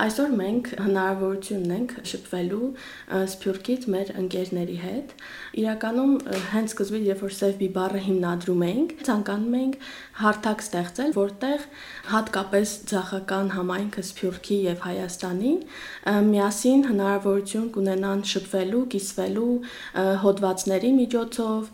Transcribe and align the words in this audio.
Այսօր 0.00 0.30
մենք 0.32 0.68
հնարավորություն 0.80 1.64
ունենք 1.66 1.90
շփվելու 2.08 2.68
Սփյուռքից 3.32 3.82
մեր 3.92 4.12
ընկերների 4.22 4.76
հետ։ 4.80 5.10
Իրականում 5.60 6.14
հենց 6.54 6.72
սկզբից, 6.72 7.02
երբ 7.10 7.24
որ 7.26 7.34
Սևբի 7.36 7.68
բառը 7.74 8.00
հիմնադրում 8.06 8.64
էինք, 8.70 8.94
ցանկանում 9.08 9.56
էինք 9.60 9.76
հարթակ 10.20 10.64
ստեղծել, 10.64 11.12
որտեղ 11.16 11.66
հատկապես 12.14 12.72
ցախական 12.90 13.52
համայնքը 13.56 14.04
Սփյուռքի 14.10 14.58
եւ 14.70 14.80
Հայաստանի 14.86 15.52
միասին 16.30 16.82
հնարավորություն 16.88 17.68
կունենան 17.76 18.24
շփվելու, 18.32 18.82
կիսվելու 18.96 19.52
հոդվածների 20.24 20.92
միջոցով, 21.00 21.70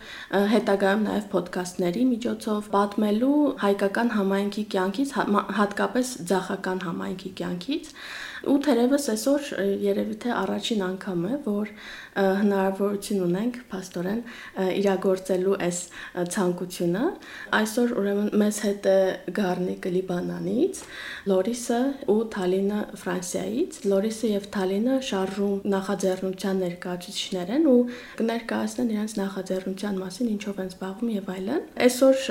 հետագայում 0.57 1.07
նաեւ 1.07 1.31
ոդքասթների 1.37 2.05
միջոցով 2.11 2.71
պատմելու 2.75 3.39
հայկական 3.63 4.13
համայնքի 4.17 4.67
կյանքից, 4.77 5.17
հատկապես 5.61 6.15
ցախական 6.33 6.85
համայնքի 6.87 7.35
կյանքից 7.43 7.95
ու 8.45 8.59
թերևս 8.66 9.09
այսօր 9.14 9.46
երևի 9.87 10.16
թե 10.23 10.34
առաջին 10.37 10.84
անգամ 10.87 11.24
է, 11.27 11.38
որ 11.47 11.73
հնարավորություն 12.16 13.23
ունենք 13.27 13.56
աստորեն 13.77 14.20
իրագործելու 14.80 15.56
այս 15.66 15.80
ցանկությունը։ 16.33 17.02
Այսօր 17.59 17.92
ուրեմն 18.01 18.30
մեզ 18.41 18.61
հետ 18.66 18.89
է 18.89 18.97
Գառնիկը 19.37 19.92
Լիբանանից, 19.97 20.80
Լորիսը 21.30 21.80
ու 22.12 22.19
Թալինը 22.37 22.80
Ֆրանսիայից։ 23.02 23.79
Լորիսը 23.92 24.30
եւ 24.33 24.48
Թալինը 24.56 24.97
շարժում 25.11 25.66
նախաձեռնության 25.77 26.62
ներկայացուցիչներ 26.66 27.52
են 27.56 27.69
ու 27.70 27.77
կներկայացնեն 28.20 28.92
իրենց 28.97 29.17
նախաձեռնության 29.20 30.01
մասին, 30.06 30.30
ինչով 30.37 30.61
են 30.64 30.70
զբաղվում 30.73 31.12
եւ 31.17 31.30
այլն։ 31.37 31.62
Այսօր 31.87 32.25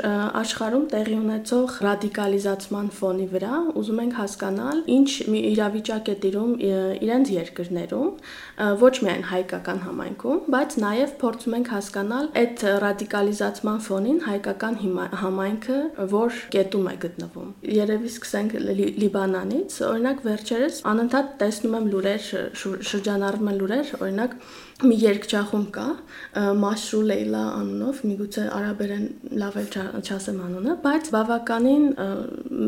աշխարհում 0.45 0.86
տեղի 0.95 1.17
ունեցող 1.25 1.77
ռադիկալիզացման 1.86 2.89
ֆոնի 2.95 3.27
վրա 3.36 3.61
ուզում 3.81 4.02
ենք 4.05 4.17
հասկանալ, 4.22 4.83
ինչ 4.95 5.09
իրավիճակ 5.36 6.11
է 6.11 6.16
տիրում 6.25 6.53
իրենց 7.05 7.31
երկրներում, 7.36 8.11
ոչ 8.86 8.94
միայն 9.05 9.25
հայկական 9.36 9.74
համայնքում, 9.86 10.39
բայց 10.55 10.75
նաև 10.83 11.13
փորձում 11.22 11.55
ենք 11.58 11.72
հասկանալ 11.75 12.30
այդ 12.41 12.63
ռադիկալիզացման 12.83 13.80
ֆոնին 13.86 14.19
հայկական 14.25 14.77
համայնքը 15.22 15.80
որ 16.16 16.39
կետում 16.55 16.89
է 16.91 16.95
գտնվում։ 17.05 17.50
Երևի 17.75 18.11
սկսենք 18.16 18.55
Լիբանանից, 19.05 19.80
օրինակ 19.89 20.23
վերջերս 20.30 20.80
անընդհատ 20.95 21.33
տեսնում 21.41 21.77
եմ 21.80 21.89
լուրեր, 21.95 22.30
շրջանառվում 22.91 23.52
են 23.52 23.59
լուրեր, 23.61 23.94
օրինակ 24.05 24.38
մի 24.84 24.95
երգչախում 25.00 25.66
կա 25.72 25.84
Մաշրու 26.59 27.04
Լեյլա 27.08 27.42
անունով, 27.56 28.00
միգուցե 28.09 28.42
արաբերեն 28.52 29.04
լավ 29.40 29.54
էլ 29.62 29.68
չասեմ 30.02 30.40
անունը, 30.45 30.73
բայց 30.84 31.12
բավականին 31.16 31.86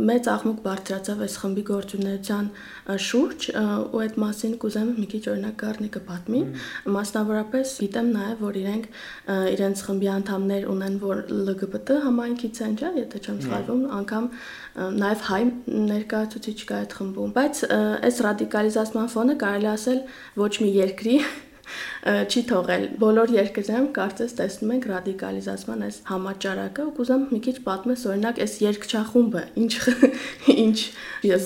մեծ 0.07 0.29
աղմուկ 0.31 0.61
բարձրացավ 0.67 1.23
այս 1.25 1.35
խմբի 1.41 1.65
գործունեության 1.67 2.47
շուրջ 3.07 3.47
ու 3.59 4.01
այդ 4.05 4.15
մասին 4.23 4.53
կուզեմ 4.63 4.93
մի 5.01 5.07
քիչ 5.11 5.21
օրինակ 5.33 5.57
Գառնիկը 5.63 6.01
պատմի։ 6.07 6.41
Մասնավորապես 6.95 7.73
գիտեմ 7.83 8.11
նաև, 8.15 8.39
որ 8.47 8.59
իրենք 8.63 8.87
իրենց 9.57 9.83
խմբի 9.87 10.09
անդամներ 10.15 10.69
ունեն, 10.77 10.95
որ 11.03 11.21
LGBT 11.27 11.99
համայնքից 12.07 12.61
են, 12.67 12.77
չէ՞, 12.77 12.93
եթե 13.03 13.21
չեմ 13.27 13.41
սխալվում, 13.47 13.83
անգամ 13.97 14.29
նաև 14.77 15.27
հայ 15.27 15.41
ներկայացուցիչ 15.91 16.57
կա 16.71 16.79
այդ 16.85 16.95
խմբում, 17.01 17.35
բայց 17.35 17.61
այս 18.07 18.21
ռադիկալիզացման 18.27 19.11
ֆոնը 19.17 19.37
կարելի 19.43 19.69
ասել 19.73 20.01
ոչ 20.37 20.53
մի 20.63 20.71
երկրի 20.77 21.17
չի 22.27 22.43
թողել։ 22.51 22.85
Բոլոր 23.01 23.33
երկրներում 23.37 23.89
կարծես 23.97 24.35
տեսնում 24.37 24.73
ենք 24.77 24.87
ռադիկալիզացման 24.91 25.83
այս 25.87 25.97
համաճարակը, 26.11 26.85
ու 26.87 26.93
կուզեմ 26.97 27.25
մի 27.33 27.41
քիչ 27.47 27.55
պատմես 27.67 28.05
օրինակ 28.11 28.41
այս 28.47 28.55
երկչախումբը 28.67 29.43
ինչ 29.63 29.73
ինչ 30.67 30.77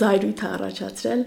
զայրույթ 0.02 0.46
առաջացրել 0.52 1.26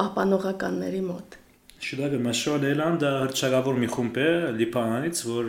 պահպանողականների 0.00 1.02
մոտ։ 1.10 1.40
Շուտով 1.80 2.14
Մաշոլ 2.20 2.64
Էլան 2.70 2.96
դա 3.00 3.10
հրճագավոր 3.24 3.78
մի 3.80 3.88
խումբ 3.94 4.18
է 4.20 4.28
Լիբանանից, 4.58 5.20
որ 5.30 5.46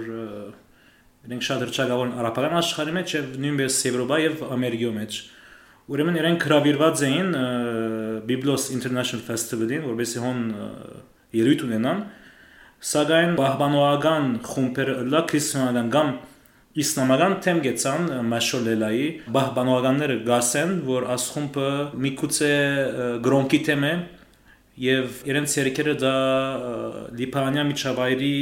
իրենք 1.28 1.44
շատ 1.48 1.64
հրճագավոր 1.66 2.08
են 2.08 2.14
արաբական 2.22 2.56
աշխարհի 2.62 2.94
մեջ 2.96 3.16
եւ 3.18 3.34
նույնպես 3.44 3.80
Եվրոպա 3.88 4.20
եւ 4.22 4.46
Ամերիկայի 4.56 4.94
մեջ։ 4.96 5.18
Ուրեմն 5.92 6.18
իրենք 6.22 6.46
հրավիրված 6.48 7.04
էին 7.08 7.30
Biblos 8.30 8.70
International 8.72 9.26
Festival-ին, 9.28 9.84
որովհետեւ 9.90 10.24
հոն 10.24 10.42
ելույթ 11.36 11.66
ունենան, 11.68 12.02
սակայն 12.82 13.36
բահբանողական 13.38 14.24
խումբերը 14.42 14.94
լա 15.14 15.20
քրիստոնեական 15.30 15.90
կամ 15.94 16.08
իսլամական 16.82 17.34
թեմ 17.46 17.60
գեցան 17.62 18.08
մաշոլելայի 18.32 19.04
բահբանողականները 19.36 20.16
գասեն 20.26 20.72
որ 20.88 21.06
աս 21.14 21.26
խումբը 21.36 21.68
միգուցե 22.06 22.50
գրոնկի 23.28 23.60
թեմ 23.68 23.86
է 23.86 23.92
եւ 24.86 25.20
իրենց 25.30 25.58
երկերը 25.60 25.96
դա 26.02 26.14
լիբանանիա 27.22 27.66
միջավայրի 27.70 28.34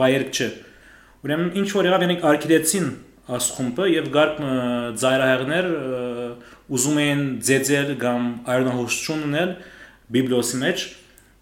վայրք 0.00 0.32
չէ 0.32 0.48
ուրեմն 1.28 1.50
ինչ 1.60 1.68
որ 1.74 1.88
եղավ 1.90 2.06
իրենք 2.08 2.26
արկիդեցին 2.30 2.88
աս 3.36 3.50
խումբը 3.58 3.90
եւ 3.90 4.08
գարկ 4.16 4.40
ծայրահեղներ 5.04 5.68
ուզում 6.78 7.02
են 7.04 7.22
ձեձել 7.50 7.92
կամ 8.00 8.32
այրնահոսություն 8.54 9.28
ունել 9.28 9.54
բիբլիոսի 10.14 10.62
մեջ 10.64 10.86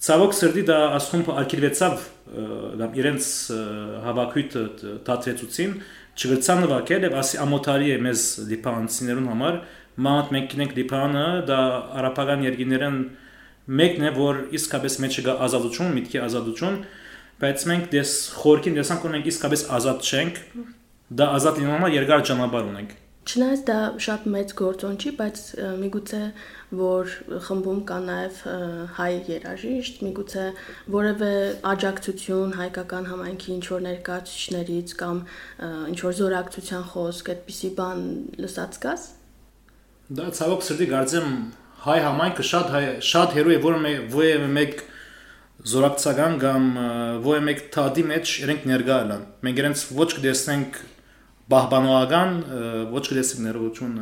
ցավոք 0.02 0.32
սրտի 0.34 0.62
դա 0.66 0.78
աս 0.98 1.08
խումբը 1.12 1.34
արկիդեցավ 1.42 2.06
կամ 2.32 2.94
իրենց 3.02 3.26
հավաքույթը 4.06 4.62
դատվեցուցին 5.08 5.74
չգրցան 6.12 6.62
նվակել 6.64 7.06
եւ 7.08 7.16
ասի 7.22 7.40
ամոթարի 7.42 7.92
է 7.92 7.98
մեզ 8.06 8.22
լիբանանցիներուն 8.52 9.28
համար 9.32 9.58
մանդ 10.06 10.32
մենք 10.36 10.50
գինենք 10.52 10.74
լիբանը 10.78 11.24
դա 11.48 11.60
արաբական 12.00 12.44
երկիներեն 12.48 12.98
մեկն 13.82 14.06
է 14.08 14.12
որ 14.16 14.40
իսկապես 14.58 14.98
մեջը 15.04 15.24
գա 15.28 15.34
ազատություն 15.46 15.94
միտքի 15.98 16.20
ազատություն 16.26 16.78
բայց 17.42 17.66
մենք 17.72 17.86
դες 17.92 18.14
խորքին 18.40 18.78
դեսանք 18.80 19.06
որ 19.06 19.14
մենք 19.16 19.30
իսկապես 19.32 19.64
ազատ 19.78 20.08
չենք 20.08 20.40
դա 21.20 21.28
ազատ 21.36 21.60
լինելու 21.60 21.76
համար 21.76 21.96
երկար 21.98 22.26
ճանապարհ 22.32 22.68
ունենք 22.72 22.96
Չնայած 23.22 23.60
դա 23.68 23.76
շատ 24.02 24.24
մեծ 24.34 24.52
գործոն 24.58 24.96
չի, 24.98 25.10
բայց 25.18 25.40
միգուցե 25.78 26.20
որ 26.74 27.12
խմբում 27.46 27.80
կա 27.86 27.98
նաև 28.06 28.40
հայ 28.96 29.10
երաժիշտ, 29.30 30.00
միգուցե 30.06 30.46
որևէ 30.94 31.30
աջակցություն 31.72 32.54
հայկական 32.58 33.08
համայնքի 33.12 33.54
ինչ 33.56 33.64
որ 33.70 33.84
ներկայացուցիչներից 33.86 34.94
կամ 35.02 35.22
ինչ 35.92 35.98
որ 36.02 36.16
զորակցության 36.18 36.86
խոսք, 36.92 37.32
այդպիսի 37.36 37.70
բան 37.78 38.06
լսած 38.42 38.80
կաս։ 38.82 39.04
Դա 40.18 40.30
ցավոք 40.42 40.66
սրտի 40.66 40.88
կարծեմ 40.90 41.36
հայ 41.86 41.98
համայնքը 42.06 42.48
շատ 42.50 42.72
հայ 42.74 42.84
շատ 43.06 43.36
հերոյ 43.38 43.54
է, 43.54 43.60
որը 43.62 43.92
ո 44.42 44.50
մեկ 44.58 44.82
զորակցական 45.72 46.34
կամ 46.42 46.66
ո 47.22 47.38
մեկ 47.46 47.62
թադի 47.74 48.04
մեջ 48.10 48.34
իրենք 48.42 48.66
ներկա 48.72 48.98
են։ 49.06 49.24
Մենք 49.46 49.62
իրենց 49.62 49.84
ոչ 49.98 50.08
կդեսնենք 50.18 50.82
բահբանողական 51.50 52.36
ոչ 52.92 53.04
կդեսնենք 53.08 53.46
ներողություն 53.48 53.96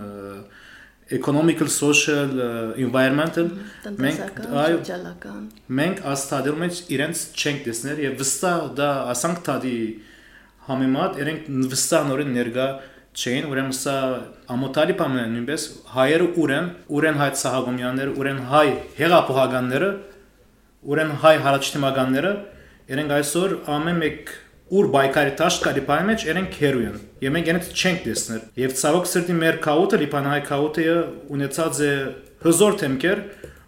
economical 1.11 1.69
social 1.69 2.37
environmental 2.79 3.49
մենք 4.05 4.45
այո 4.65 4.79
մենք 5.81 6.05
աստադել 6.13 6.61
մեջ 6.63 6.83
իրենց 6.95 7.25
չենք 7.35 7.65
տեսնել 7.67 8.03
եւ 8.05 8.15
վստահ 8.21 8.69
դա 8.79 8.91
ասանք 9.15 9.43
տադի 9.49 9.79
համեմատ 10.69 11.19
իրենք 11.25 11.51
վստահ 11.73 12.07
նորեն 12.11 12.33
ներկա 12.37 12.69
չէին 13.11 13.49
ուրեմն 13.51 13.75
սա 13.75 13.97
ամոթալի 14.55 14.95
բան 15.01 15.17
է 15.19 15.25
նույնպես 15.33 15.63
հայերը 15.97 16.29
ուրեն 16.45 16.69
ուրեն 16.99 17.19
հայ 17.21 17.31
սահագոմյանները 17.41 18.13
ուրեն 18.21 18.39
հայ 18.53 18.69
հեղափոխականները 19.01 19.89
ուրեն 20.95 21.11
հայ 21.25 21.35
հարաճտիմականները 21.47 22.33
իրենք 22.95 23.17
այսօր 23.17 23.57
ամեն 23.75 23.99
մեկ 24.05 24.31
ուր 24.71 24.89
բայկարի 24.95 25.33
տաշկարի 25.41 25.83
բանի 25.89 26.07
մեջ 26.11 26.25
իրենք 26.31 26.57
հերու 26.61 26.83
են 26.87 26.99
եւ 27.25 27.33
մենք 27.37 27.49
այնց 27.51 27.71
չենք 27.75 28.03
տեսնել 28.07 28.43
եւ 28.63 28.75
ցավոք 28.81 29.09
սրտի 29.11 29.35
մեր 29.41 29.57
քաուտը 29.65 29.99
լիբանահայ 30.03 30.43
քաուտը 30.47 30.85
ունեցած 31.37 31.81
է 31.87 31.93
հզոր 32.45 32.77
թեմքեր 32.83 33.23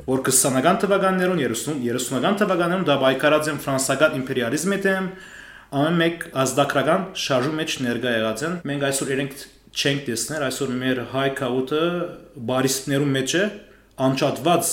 որ 0.06 0.22
20-ական 0.28 0.78
թվականներուն 0.82 1.42
30 1.42 1.82
30-ական 1.82 2.38
թվականներուն 2.42 2.86
դա 2.86 2.96
բայկարած 3.02 3.50
են 3.52 3.60
ֆրանսական 3.66 4.16
իմպերիալիզմի 4.20 4.78
դեմ 4.86 5.10
ամեն 5.82 5.98
մեկ 6.02 6.24
ազդակրական 6.42 7.04
շարժում 7.24 7.58
մեջ 7.62 7.76
ներկա 7.86 8.14
եղած 8.18 8.42
են 8.46 8.56
մենք 8.70 8.86
այսօր 8.88 9.12
իրենք 9.16 9.36
չենք 9.72 10.02
տեսնել 10.08 10.46
այսօր 10.48 10.72
մեր 10.82 10.98
հայ 11.12 11.28
քաուտը 11.38 11.84
բարիստներու 12.50 13.12
մեջ 13.12 13.36
է 13.38 13.44
անչատված 14.06 14.72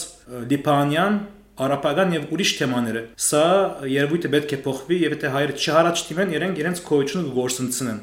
լիբանյան 0.50 1.22
արաբական 1.66 2.16
եւ 2.16 2.30
ուրիշ 2.36 2.54
թեմաները։ 2.60 3.04
Սա 3.30 3.44
երևույթը 3.94 4.32
պետք 4.36 4.56
է 4.56 4.60
փոխվի 4.68 4.98
եւ 5.04 5.16
եթե 5.18 5.34
հայերը 5.36 5.58
չհարաճտիմեն, 5.60 6.34
իրենք 6.40 6.64
իրենց 6.64 6.82
քոյությունը 6.90 7.34
գործընծնեն։ 7.40 8.00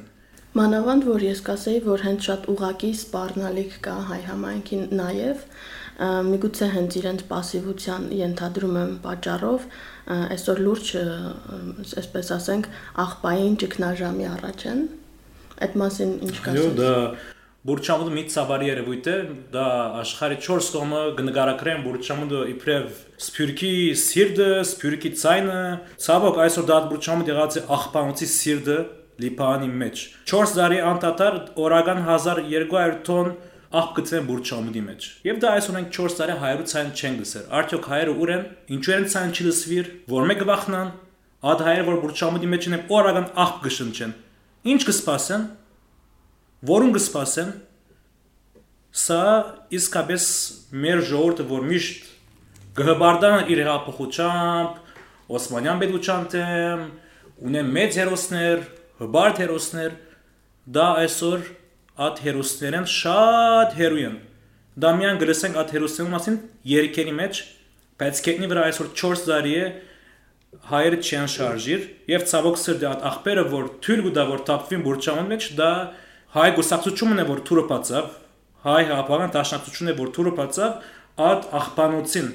Մանավանդ 0.56 1.02
որ 1.04 1.24
ես 1.26 1.40
կասեի, 1.46 1.80
որ 1.84 2.02
հենց 2.06 2.26
շատ 2.26 2.46
ուղակի 2.48 2.90
սպառնալիք 2.96 3.74
կա 3.84 3.96
հայ 4.08 4.20
համայնքին 4.26 4.84
նաև 4.96 5.42
միգուցե 5.96 6.68
հենց 6.72 6.96
իրենց 7.00 7.24
пассивության 7.28 8.02
ենթադրում 8.16 8.74
եմ 8.80 8.90
պատճառով 9.04 9.66
այսօր 10.16 10.60
լուրջ 10.66 10.90
այսպես 12.02 12.32
ասենք 12.36 12.68
աղբային 13.04 13.56
ճգնաժամի 13.62 14.26
առաջ 14.32 14.66
են 14.72 14.82
այդ 15.66 15.78
մասին 15.82 16.12
ինչ 16.26 16.36
կասես։ 16.44 16.66
Այո, 16.66 16.74
դա 16.80 16.92
Բուրչամուդը 17.66 18.12
մի 18.14 18.22
ցավարի 18.30 18.66
երևույթ 18.68 19.06
է, 19.10 19.14
դա 19.50 19.62
աշխարհի 19.98 20.36
4 20.44 20.66
կողմը 20.74 20.98
կնկարագրեն 21.18 21.80
Բուրչամուդը 21.86 22.42
իբրև 22.52 23.00
սփյուրքի 23.26 23.70
սիրտը, 24.02 24.46
սփյուրքի 24.70 25.10
ցայնը, 25.22 25.56
ցավոք 26.04 26.38
այսօր 26.44 26.68
դա 26.70 26.76
Բուրչամուդը 26.92 27.32
եղած 27.32 27.58
է 27.58 27.64
աղբանոցի 27.76 28.28
սիրտը 28.36 28.78
Լիբանի 29.24 29.72
մեջ։ 29.82 30.04
4 30.30 30.54
տարի 30.60 30.80
անտատար 30.92 31.40
օրական 31.66 32.00
1200 32.06 32.96
տոն 33.10 33.34
աղբ 33.82 33.92
գծեն 33.98 34.26
Բուրչամուդի 34.30 34.82
մեջ։ 34.86 35.10
Եվ 35.26 35.42
դա 35.42 35.52
այսօր 35.56 35.78
ենք 35.82 35.92
4 35.96 36.16
տարի 36.20 36.36
հայրու 36.46 36.66
ցայն 36.70 36.90
չեն 36.94 37.16
գսեր։ 37.24 37.46
Արդյոք 37.56 37.88
հայրը 37.96 38.16
ուր 38.22 38.32
են, 38.36 38.44
ինչու 38.76 38.94
են 38.96 39.08
ցայն 39.16 39.34
չլսվիր, 39.36 39.88
որ 40.12 40.28
մեկը 40.30 40.46
վախնան, 40.52 40.92
ադհ 41.50 41.66
հայրը 41.66 41.86
որ 41.90 41.98
Բուրչամուդի 42.06 42.50
մեջ 42.52 42.68
են 42.70 42.84
օրական 43.00 43.26
աղբ 43.46 43.58
գշնչեն։ 43.66 44.14
Ինչ 44.66 44.80
կսպասեն, 44.86 45.42
որուն 46.64 46.92
կսպասեն 46.96 47.50
սա 48.96 49.22
իսկապես 49.76 50.26
մեր 50.84 51.02
ժողովուրդը 51.10 51.46
որ 51.50 51.66
միշտ 51.70 52.06
գհբարդան 52.76 53.50
իր 53.52 53.62
հապոխությամբ 53.66 54.82
Օսմանյան 55.36 55.82
պետության 55.82 56.26
դեմ 56.32 56.86
ունեն 57.46 57.70
մեծ 57.76 57.98
հերոսներ, 58.00 58.62
հբարդ 59.00 59.40
հերոսներ, 59.42 59.96
դա 60.76 60.86
այսօր 61.02 61.42
այդ 62.06 62.22
հերոսներեն 62.26 62.86
շատ 62.92 63.76
հերույ 63.80 64.06
են։ 64.06 64.16
Դա 64.76 64.92
միան 65.00 65.20
գրեսենք 65.20 65.58
այդ 65.60 65.74
հերոսների 65.76 66.12
մասին 66.14 66.38
երկերի 66.72 67.14
մեջ, 67.16 67.42
բայց 68.00 68.22
կետնի 68.26 68.48
վրա 68.52 68.64
այսօր 68.70 68.90
4 69.02 69.22
տարի 69.26 69.54
է 69.56 69.66
հայերը 70.70 70.98
չեն 71.04 71.30
շարժիր 71.32 71.86
եւ 72.12 72.24
ցավոք 72.30 72.58
սրտի 72.60 72.86
այդ 72.90 73.04
աղբերը 73.10 73.44
որ 73.52 73.66
թույլ 73.84 74.02
գուտա 74.06 74.24
որ 74.30 74.42
տապվին 74.48 74.84
բուրճամոն 74.86 75.30
մեջ 75.32 75.48
դա 75.58 75.70
հայ 76.36 76.48
գուսակցությունն 76.56 77.22
է 77.22 77.24
որ 77.30 77.38
թուրը 77.48 77.62
բացավ 77.70 78.08
հայ 78.66 78.80
հապաղան 78.90 79.30
դաշնակցությունն 79.36 79.92
է 79.92 79.94
որ 80.00 80.08
թուրը 80.16 80.32
բացավ 80.36 80.74
այդ 81.26 81.46
աղբանոցին 81.60 82.26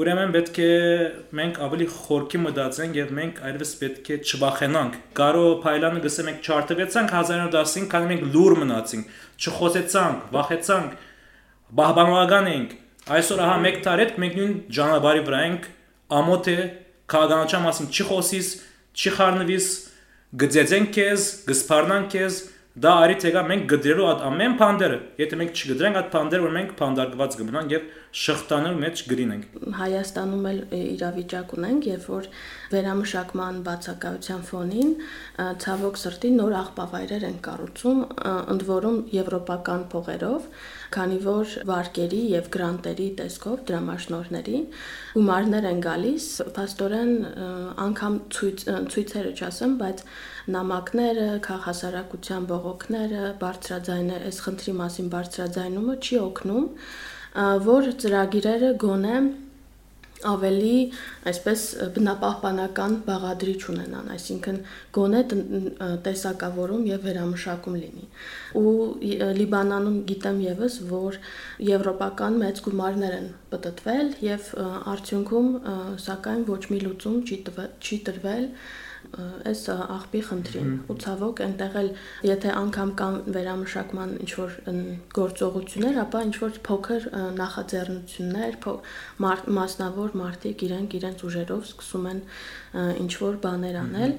ուրեմն 0.00 0.32
պետք 0.34 0.60
է 0.64 0.68
մենք 1.38 1.58
ավելի 1.66 1.88
խորքի 1.96 2.40
մտածենք 2.44 2.96
եւ 2.98 3.12
մենք 3.18 3.42
այլևս 3.50 3.72
պետք 3.82 4.08
է 4.14 4.16
չվախենանք 4.24 4.96
կարո 5.20 5.42
փայլանը 5.66 6.00
գսե 6.06 6.24
մենք 6.28 6.48
չարտվեցանք 6.48 7.12
1910-ին 7.18 7.90
քանի 7.92 8.10
մենք 8.14 8.24
լուր 8.34 8.56
մնացինք 8.62 9.12
չխոսեցանք 9.44 10.24
վախեցանք 10.38 10.96
բահբանողական 11.84 12.50
ենք 12.54 12.74
այսօր 13.18 13.44
ահա 13.44 13.60
մեկ 13.68 13.78
տարի 13.84 14.04
հետ 14.04 14.18
մենք 14.24 14.40
նույն 14.40 14.56
ճանապարհի 14.80 15.24
վրա 15.28 15.44
ենք 15.44 15.70
ամոթ 16.24 16.50
է 16.54 16.58
քաղաքանացիա 17.14 17.62
մասին 17.68 17.92
չի 17.94 18.08
խոսիս 18.10 18.50
չի 18.94 19.14
խառնվիս 19.20 19.70
գծեցեն 20.40 20.90
քեզ 20.96 21.30
գսփառնան 21.52 22.10
քեզ 22.14 22.42
դա 22.74 22.92
արի 23.04 23.14
թեգա 23.22 23.42
մենք 23.50 23.66
գդրելու 23.70 24.06
այդ 24.10 24.22
ամեն 24.28 24.54
փանդերը 24.58 24.96
եթե 25.20 25.36
մենք 25.40 25.60
չգդրենք 25.60 25.98
այդ 26.00 26.08
փանդերը 26.14 26.44
որ 26.44 26.54
մենք 26.56 26.72
փանդարկված 26.80 27.36
կմնան 27.38 27.68
եւ 27.70 27.84
շղթաներ 28.14 28.76
մեջ 28.78 29.00
գրինենք 29.10 29.54
Հայաստանում 29.74 30.44
էլ 30.50 30.58
իրավիճակ 30.78 31.52
ունենք 31.56 31.86
երբ 31.88 32.04
որ 32.12 32.26
վերամշակման 32.74 33.56
բացակայության 33.66 34.44
ֆոնին 34.50 34.92
ցավոք 35.64 35.98
սրտի 35.98 36.30
նոր 36.36 36.54
աղբավայրեր 36.60 37.26
են 37.28 37.40
կառուցում 37.46 38.04
ընդ 38.54 38.62
որում 38.68 39.00
եվրոպական 39.14 39.82
փողերով 39.94 40.46
քանի 40.94 41.18
որ 41.24 41.56
վարկերի 41.72 42.20
եւ 42.34 42.50
գրանտերի 42.54 43.08
տեսքով 43.18 43.64
դրամաշնորհների 43.72 44.60
գումարներ 45.16 45.66
են 45.72 45.82
գալիս 45.88 46.28
փաստորեն 46.60 47.12
անգամ 47.88 48.20
ցույց 48.36 48.64
ցույցերը 48.94 49.34
չասեմ 49.34 49.74
բայց 49.82 50.06
նամակները 50.54 51.26
քաղաքասարակության 51.48 52.48
բողոքները 52.52 53.34
բարձրաձայնը 53.42 54.22
այս 54.30 54.40
խնդրի 54.46 54.74
մասին 54.84 55.12
բարձրաձայնումը 55.14 55.98
չի 56.04 56.18
օգնում 56.28 56.66
որ 57.34 57.90
ծրագիրերը 58.04 58.74
գոնե 58.84 59.16
ավելի 60.24 60.76
այսպես 61.28 61.62
բնապահպանական 61.96 62.94
բաղադրիչ 63.08 63.58
ունենան, 63.72 64.06
այսինքն 64.14 64.60
գոնե 64.96 65.20
տեսակավորում 66.06 66.86
եւ 66.90 67.04
վերամշակում 67.08 67.76
լինի։ 67.82 68.06
Ու 68.60 68.72
Լիբանանում 69.40 69.98
գիտեմ 70.10 70.40
եւս, 70.46 70.78
որ 70.92 71.18
եվրոպական 71.68 72.40
մեծ 72.44 72.62
գումարներ 72.68 73.18
են 73.18 73.28
պատտվել 73.52 74.14
եւ 74.24 74.48
արդյունքում 74.94 75.52
սակայն 76.06 76.48
ոչ 76.54 76.62
մի 76.72 76.80
լուծում 76.86 77.20
չի 77.28 77.38
չի 77.84 78.00
տրվել 78.08 78.48
այս 79.50 79.62
աղբի 79.74 80.20
խնդրին 80.28 80.70
ու 80.90 80.96
ցավոք 81.04 81.42
այնտեղ 81.44 81.76
էլ 81.80 81.90
եթե 82.28 82.52
անգամ 82.60 82.90
կան 83.00 83.16
վերամշակման 83.36 84.14
ինչ 84.24 84.32
որ 84.40 84.56
գործողություններ, 85.18 86.00
ապա 86.04 86.22
ինչ 86.28 86.34
որ 86.42 86.58
փոքր 86.68 87.08
նախաձեռնություններ, 87.38 88.58
մասնավոր 89.58 90.16
մարդիկ 90.24 90.66
իրենք 90.68 90.98
իրենց 90.98 91.24
ուժերով 91.28 91.64
սկսում 91.70 92.08
են 92.14 92.22
ինչ 92.74 93.12
որ 93.22 93.36
բաներ 93.44 93.76
անել 93.84 94.14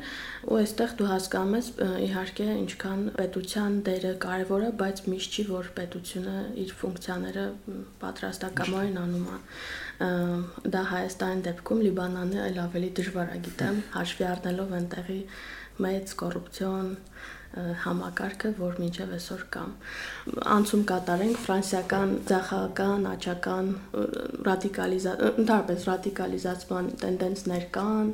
ու 0.46 0.60
այստեղ 0.62 0.92
դու 1.00 1.08
հասկանում 1.12 1.56
ես 1.60 1.70
իհարկե 2.06 2.46
ինչքան 2.56 3.02
պետության 3.20 3.80
դերը 3.90 4.14
կարևոր 4.26 4.66
է, 4.66 4.70
բայց 4.80 5.02
միշտ 5.12 5.36
չի 5.36 5.46
որ 5.50 5.72
պետությունը 5.80 6.36
իր 6.64 6.72
ֆունկցիաները 6.80 7.46
պատրաստակամորեն 8.06 9.02
անում 9.04 9.28
է 9.36 9.40
դա 10.00 10.82
Հայաստանի 10.92 11.46
դեպքում 11.46 11.84
Լիբանանը 11.86 12.42
այլ 12.46 12.58
ավելի 12.66 12.90
դժվար 13.00 13.32
է 13.36 13.40
գիտեմ 13.46 13.78
հաշվի 13.96 14.26
առնելով 14.32 14.76
այնտեղի 14.80 15.22
մեծ 15.86 16.14
կոռուպցիոն 16.20 16.90
համակարգը, 17.56 18.50
որ 18.60 18.80
մինչև 18.84 19.12
այսօր 19.16 19.44
կամ 19.54 19.70
անցում 20.56 20.82
կատարենք 20.90 21.38
ֆրանսիական 21.46 22.10
ցախական, 22.32 23.06
աչական 23.12 23.70
ռադիկալիզա 24.48 25.14
ընդհանրապես 25.30 25.88
ռադիկալիզացման 25.90 26.90
տենդենսներ 27.06 27.68
կան, 27.78 28.12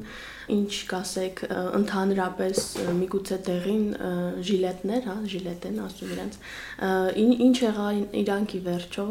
ինչ 0.52 0.72
կասեք, 0.92 1.42
ընդհանրապես 1.80 2.62
միգուցե 2.98 3.38
դեղին 3.48 3.86
ժիլետներ, 4.48 5.08
հա, 5.08 5.16
ժիլետ 5.34 5.68
են 5.70 5.80
ասում 5.86 6.12
իրենց։ 6.16 6.38
Ինչ 7.48 7.56
եղա 7.62 7.88
իրանքի 8.22 8.62
վերջո, 8.68 9.06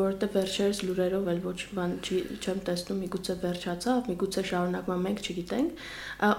որովհետև 0.00 0.36
վերջերս 0.36 0.82
լուրերով 0.88 1.30
էլ 1.34 1.40
ոչ 1.46 1.56
բան 1.78 1.96
չեմ 2.10 2.62
տեսնում, 2.68 3.00
միգուցե 3.06 3.36
վերջացավ, 3.44 4.10
միգուցե 4.10 4.46
շարունակվում 4.50 5.04
մենք 5.08 5.24
չգիտենք։ 5.24 5.84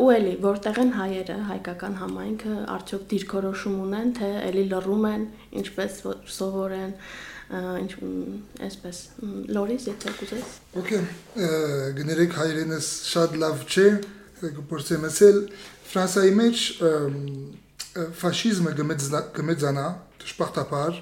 Ու 0.01 0.09
էլի, 0.17 0.33
որտեղ 0.45 0.81
են 0.85 0.95
հայերը, 1.01 1.37
հայկական 1.51 1.99
համայնքը 2.01 2.55
արդյոք 2.77 3.05
դիրքորոշում 3.15 3.77
ունեն, 3.87 4.15
թե 4.21 4.31
էլի 4.51 4.65
լռում 4.71 5.05
են, 5.11 5.27
ինչպես 5.61 6.01
սովոր 6.37 6.77
են 6.81 6.97
ինչ 7.51 7.91
այսպես 8.63 8.97
լորիս 9.51 9.87
եթե 9.89 10.11
կուզես 10.19 10.51
Okay 10.81 11.01
գներեք 11.97 12.35
հայրենս 12.37 12.91
շատ 13.11 13.35
լավ 13.41 13.65
չէ 13.67 13.87
գործեմ 14.71 15.07
ասել 15.09 15.39
Ֆրանսիայի 15.91 16.35
մեջ 16.39 16.61
ֆաշիզմը 18.21 18.75
գմեծանա 19.35 19.87
դժբախտաբար 20.23 21.01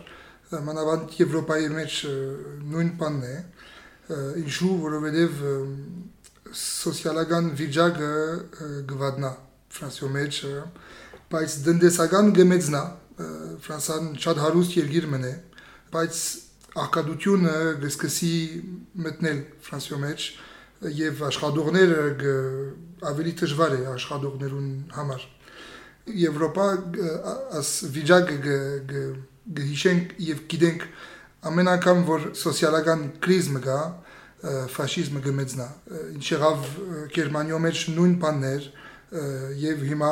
մանավանդ 0.70 1.18
Եվրոպայի 1.20 1.70
մեջ 1.76 1.98
նույն 2.74 2.90
բանն 3.00 3.28
է 3.30 3.36
ինչու 4.42 4.72
որովհետև 4.86 5.44
սոցիալական 6.64 7.52
վիճակը 7.60 8.14
գվադնա 8.90 9.32
Ֆրանսիո 9.78 10.10
մեջ 10.16 10.42
բայց 11.30 11.58
դնդեսական 11.70 12.34
գմեծնա 12.40 12.82
Ֆրանսան 13.68 14.10
շատ 14.24 14.42
հարուստ 14.42 14.76
երկիր 14.80 15.08
մնե 15.14 15.34
բայց 15.94 16.22
աղքատությունը 16.84 17.56
գսկսի 17.84 18.34
մտնել 19.06 19.40
Ֆրանսիո 19.68 20.00
մեջ 20.04 20.26
եւ 21.00 21.24
աշխատողները 21.30 22.34
ավելի 23.10 23.34
դժվար 23.42 23.76
է 23.80 23.82
աշխատողներուն 23.94 24.70
համար 24.96 25.26
Եվրոպա 26.20 26.68
աս 27.60 27.72
վիճակը 27.96 28.56
գհիշենք 29.60 30.14
եւ 30.30 30.44
գիտենք 30.54 30.86
ամեն 31.50 31.72
անգամ 31.74 32.06
որ 32.10 32.30
սոցիալական 32.40 33.04
կրիզ 33.24 33.50
մգա 33.56 33.80
ֆաշիզմը 34.74 35.22
գմեցնա 35.26 35.68
ինչ 36.16 36.26
եղավ 36.30 36.66
Գերմանիո 37.16 37.60
մեջ 37.66 37.84
նույն 37.98 38.16
բաններ 38.24 38.68
եւ 39.64 39.86
հիմա 39.90 40.12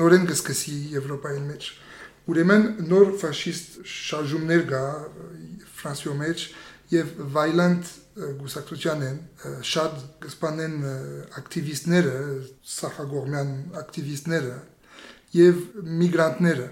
նորեն 0.00 0.28
կսկսի 0.30 0.76
Եվրոպայի 0.94 1.42
մեջ 1.48 1.70
ուրեմն 2.30 2.62
նոր 2.88 3.10
ֆաշիստ 3.20 3.74
շարժումներ 3.94 4.62
կա 4.70 4.84
Ֆրանսիո 5.80 6.14
մեջ 6.20 6.44
եւ 6.94 7.10
վայլանտ 7.34 7.90
գուսակցության 8.40 9.04
են 9.08 9.18
շատ 9.70 9.98
կսպանեն 10.24 10.76
ակտիվիստները 11.40 12.14
սախագողմյան 12.74 13.52
ակտիվիստները 13.82 14.56
եւ 15.34 15.60
միգրանտները 16.00 16.68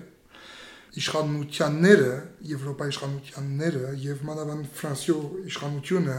իշխանությունները 1.03 2.11
Եվրոպայի 2.53 2.93
իշխանությունները 2.95 3.93
եւ 4.03 4.25
մանավանդ 4.29 4.75
Ֆրանսիո 4.81 5.19
իշխանությունը 5.53 6.19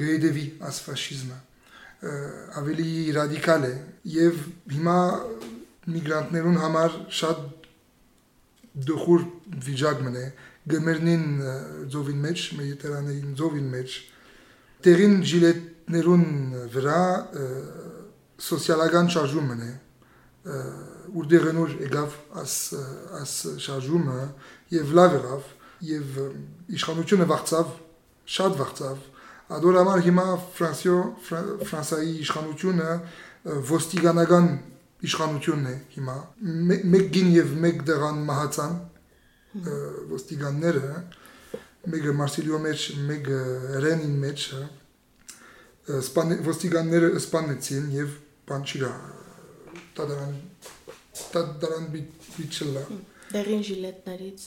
գեդեվի 0.00 0.46
աս 0.66 0.80
ֆաշիզմը 0.86 1.38
ավելի 2.60 2.88
ռադիկալ 3.16 3.66
է 3.68 3.74
եւ 4.16 4.40
հիմա 4.72 4.98
միգրանտներուն 5.96 6.58
համար 6.64 6.96
շատ 7.20 7.44
դխուր 8.76 9.24
վիճակ 9.66 10.02
մնե 10.06 10.24
գմերնին 10.72 11.24
ձովին 11.92 12.20
մեջ 12.26 12.44
մեդիտերանեին 12.58 13.34
ձովին 13.40 13.68
մեջ 13.72 13.96
տեղին 14.86 15.16
ջիլետներուն 15.30 16.24
վրա 16.74 17.00
սոցիալական 18.46 19.10
շարժում 19.16 19.50
մնե 19.52 19.70
ուրդեղնուր 21.16 21.76
եկավ 21.86 22.16
աս 22.42 22.54
աս 23.22 23.34
շարժումը 23.64 24.18
եւ 24.76 24.92
լավ 24.98 25.16
եղավ 25.16 25.52
եւ 25.86 26.18
իշխանությունը 26.76 27.28
վախծավ 27.32 27.72
շատ 28.36 28.58
վախծավ 28.60 29.04
Ադոր 29.56 29.76
համար 29.78 30.00
հիմա 30.02 30.22
Ֆրանսիո 30.56 30.94
Ֆրանսայի 31.26 32.14
իշխանությունը 32.24 32.94
ոստիկանական 33.68 34.48
իշխանությունն 35.06 35.68
է 35.70 35.76
հիմա 35.96 36.16
մեկ 36.94 37.06
գին 37.16 37.30
եւ 37.36 37.54
մեկ 37.64 37.84
դղան 37.90 38.18
մահացան 38.30 38.74
ոստիկանները 40.12 40.90
մեկը 41.92 42.14
Մարսիլիո 42.20 42.58
մեջ 42.66 42.86
մեկը 43.10 43.40
Ռենին 43.84 44.16
մեջ 44.24 44.46
ոստիկանները 46.46 47.10
սպանեցին 47.20 47.86
եւ 47.94 48.16
բան 48.50 48.66
չի 48.66 48.82
գա 48.82 48.92
տադարան 49.98 50.34
տադարան 51.36 51.86
բիչլա 51.94 52.84
դերին 53.32 53.62
ժիլետներից 53.68 54.46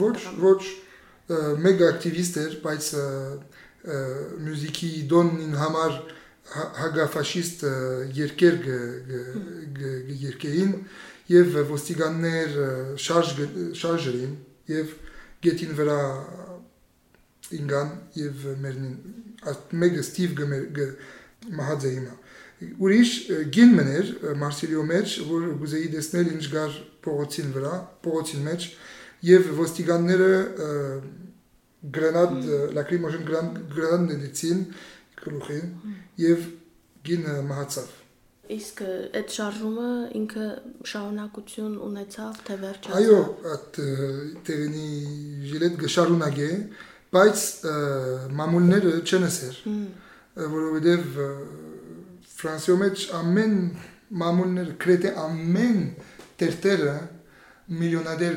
ոչ 0.00 0.16
ոչ 0.46 0.60
մեկ 1.66 1.84
ակտիվիստ 1.90 2.40
էր 2.42 2.56
բայց 2.64 2.88
մյուզիկի 4.46 4.90
դոնին 5.12 5.58
համար 5.60 5.98
հագաֆաշիստ 6.54 7.64
երկեր 8.16 8.58
երկեին 10.26 10.74
եւ 11.32 11.56
ոստիկաններ 11.72 12.58
շարժ 13.02 13.32
շարժերին 13.80 14.36
եւ 14.70 14.92
գետին 15.46 15.74
վրա 15.80 15.98
ինգան 17.56 17.90
եւ 18.20 18.46
մերնին 18.62 18.94
մեգը 19.82 20.04
ստիվ 20.06 20.40
մահաձե 21.56 21.92
հիմա 21.96 22.14
ուրիշ 22.86 23.10
գին 23.52 23.74
մներ 23.76 24.12
մարսիլիո 24.40 24.84
մեջ 24.90 25.14
որ 25.28 25.46
գուզեի 25.60 25.90
դեսնել 25.92 26.30
ինչ 26.36 26.46
գար 26.54 26.78
փողոցին 27.06 27.50
վրա 27.56 27.72
փողոցին 28.06 28.46
մեջ 28.46 28.68
եւ 29.26 29.50
ոստիկանները 29.60 30.30
գրանատ 31.96 32.32
լակրիմոժեն 32.78 33.26
գրանատ 33.28 34.06
ներեցին 34.10 34.62
գլուխին 35.26 35.70
եւ 36.24 36.50
գինը 37.06 37.36
մահացավ 37.52 37.94
իսկ 38.56 38.80
այդ 39.18 39.32
շարժումը 39.34 39.88
ինքը 40.20 40.48
շարունակություն 40.86 41.72
ունեցավ 41.86 42.36
թե 42.46 42.56
վերջացավ? 42.62 42.98
Այո 43.00 43.16
այդ 43.52 43.80
տեղնի 44.46 44.90
ժիլետ 45.50 45.78
գշարունակե 45.80 46.50
բայց 47.16 47.42
մամուլները 48.38 48.92
չեն 49.02 49.26
ասեր 49.26 49.58
որովհետեւ 50.54 51.18
ֆրանսիո 52.36 52.78
մեջ 52.84 53.04
ամեն 53.18 53.54
մամուլները 54.22 54.74
կրետե 54.84 55.12
ամեն 55.26 55.78
տերտերը 56.40 56.96
միլիոնադեր 57.80 58.36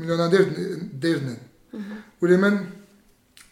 միլիոնադեր 0.00 0.44
դերն 1.04 1.32
են 1.32 1.40
ուրեմն 2.20 2.60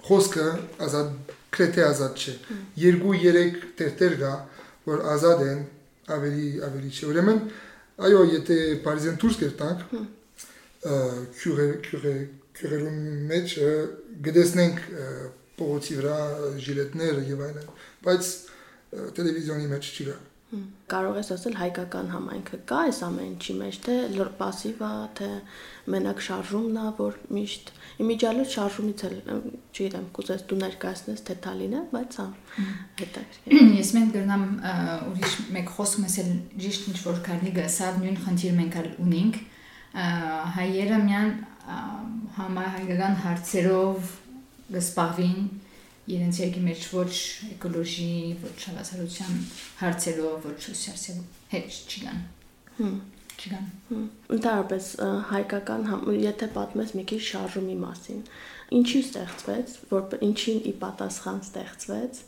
խոսքը 0.08 0.46
ազատ 0.86 1.34
կրետե 1.56 1.84
ազատ 1.88 2.22
չէ 2.24 2.34
երկու 2.82 3.14
երեք 3.22 3.58
տերտեր 3.80 4.14
կա 4.22 4.34
որ 4.88 5.04
ազատ 5.14 5.42
են 5.48 5.64
ավելի 6.16 6.48
ավելի 6.68 6.92
չէ 6.98 7.08
ուրեմն 7.12 7.40
այո 8.08 8.22
եթե 8.32 8.58
պարիզեն 8.84 9.18
դուրս 9.22 9.40
կերտանք 9.42 9.96
քյուրե 11.40 11.68
քյուրե 11.88 12.14
քյուրերուն 12.58 13.02
մեջ 13.32 13.56
գտեսնենք 14.28 14.80
փողոցի 15.58 15.98
վրա 15.98 16.18
ժիլետներ 16.66 17.20
եւ 17.32 17.44
այլն 17.48 17.70
բայց 18.06 18.32
տելևիզիոնի 19.18 19.70
մեջ 19.74 19.92
չի 19.92 20.08
գա 20.10 20.18
Կարող 20.88 21.16
ես 21.18 21.30
ասել 21.34 21.56
հայկական 21.60 22.06
համայնքը 22.08 22.58
կա 22.70 22.76
այս 22.86 22.98
ամեն 23.04 23.26
ինչի 23.34 23.56
մեջ, 23.58 23.78
թե 23.84 23.96
պասիվա, 24.38 24.92
թե 25.18 25.26
մենակ 25.92 26.22
շարժումն 26.24 26.78
է, 26.80 26.84
որ 27.00 27.18
միշտ 27.36 27.72
իմիջիալոց 27.98 28.52
շարժումից 28.54 29.02
էլ, 29.08 29.14
չգիտեմ, 29.74 30.04
կուզես 30.14 30.42
դու 30.50 30.58
ներկայացնես 30.62 31.22
թե 31.26 31.34
Թալինը, 31.44 31.80
բայց 31.94 32.18
հա 32.20 32.26
հետաքրքիր։ 33.00 33.72
Ես 33.78 33.90
մենք 33.96 34.12
գրնամ 34.14 34.44
ուրիշ 35.08 35.34
մեկ 35.56 35.72
խոսք 35.74 36.02
մեսել 36.04 36.30
ճիշտ 36.62 36.88
ինչ 36.92 36.98
որ 37.08 37.20
կարնի 37.28 37.54
գասավ 37.58 37.98
նույն 38.04 38.20
խնդիր 38.26 38.56
մենք 38.58 38.78
ալ 38.78 38.88
ունենք 39.06 39.40
հայերը 40.58 41.00
միան 41.08 41.34
համահայկական 42.38 43.20
հարցերով 43.26 44.14
գսպավին 44.78 45.38
իրենց 46.08 46.38
երկի 46.40 46.64
մեջ 46.64 46.88
ոչ 46.94 47.12
էկոլոգի, 47.58 48.12
ոչ 48.46 48.56
հավասարության 48.68 49.42
հարցերով, 49.82 50.48
ոչ 50.48 50.58
սոցիալ 50.78 51.22
հետ 51.52 51.78
չգան։ 51.88 52.26
Հմ 52.78 52.98
չգան։ 53.38 53.66
Ընդհանրապես 54.34 54.86
հայկական 55.30 55.84
եթե 56.18 56.48
պատմես 56.54 56.94
մի 56.98 57.04
քիչ 57.10 57.20
շարժումի 57.28 57.76
մասին, 57.82 58.22
ինչի 58.78 59.00
ստեղծվեց, 59.06 59.74
որ 59.92 60.16
ինչին 60.28 60.58
ի 60.68 60.72
պատասխան 60.82 61.38
ստեղծվեց 61.46 62.20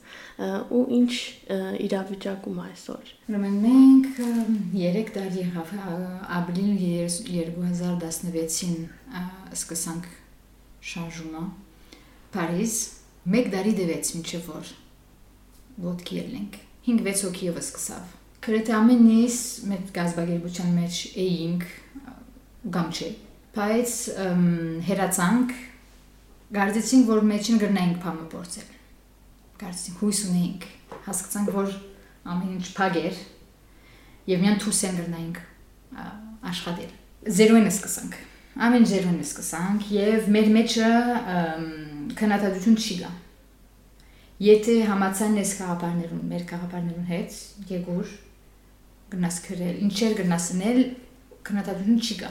ու 0.78 0.82
ինչ 1.00 1.12
իրավիճակում 1.86 2.60
այսօր։ 2.66 3.10
Ուրեմն 3.30 3.58
մենք 3.64 4.20
3 4.76 5.10
տարի 5.16 5.42
եղավ 5.42 5.74
ապրիլ 6.38 6.72
2016-ին 7.26 8.78
սկսանք 9.58 10.08
շարժումը 10.90 11.44
Փարիզ 12.30 12.74
մեկ 13.34 13.48
դարի 13.52 13.72
դեվեց 13.80 14.10
մինչև 14.16 14.48
որ 14.54 14.68
ոտքի 15.90 16.18
ելնենք 16.20 16.58
5-6 16.86 17.24
հոգիով 17.26 17.58
սկսավ 17.60 18.19
Գրեթե 18.44 18.74
ամեն 18.76 19.02
ինչ 19.14 19.34
մեր 19.70 19.82
գազբագերության 19.96 20.70
մեջ 20.76 21.00
էինք 21.24 21.66
գամ 22.76 22.88
չէ 22.96 23.10
բայց 23.56 23.96
հերացանք 24.86 25.52
գարձեցինք 26.56 27.10
որ 27.10 27.22
մեջին 27.30 27.60
գրնայինք 27.64 28.00
փամը 28.04 28.26
փորձել 28.34 28.72
գարձեցինք 29.60 30.02
հույս 30.04 30.22
ունեինք 30.30 30.66
հասկացանք 31.10 31.52
որ 31.58 31.76
ամեն 32.34 32.56
ինչ 32.56 32.72
փագեր 32.80 33.20
եւ 34.30 34.44
միան 34.46 34.60
թուսեն 34.64 34.98
գրնայինք 35.00 35.40
աշխատել 36.50 37.32
զերոյին 37.40 37.70
սկսանք 37.70 38.20
ամեն 38.60 38.86
զերոյին 38.90 39.20
սկսանք 39.24 39.90
եւ 39.94 40.26
մեր 40.34 40.48
մեջը 40.56 40.88
քննադատություն 42.18 42.78
չի 42.80 42.96
գա։ 43.00 43.10
Եթե 44.40 44.74
համացան 44.88 45.36
ես 45.40 45.52
խաղապարներուն, 45.60 46.22
մեր 46.30 46.44
խաղապարներուն 46.48 47.06
հետ, 47.10 47.38
եգուր 47.70 48.12
գնաս 49.14 49.36
քրել, 49.46 49.76
ինչեր 49.86 50.14
գնասնել, 50.20 50.80
քննադատություն 51.48 52.00
չի 52.00 52.16
գա։ 52.20 52.30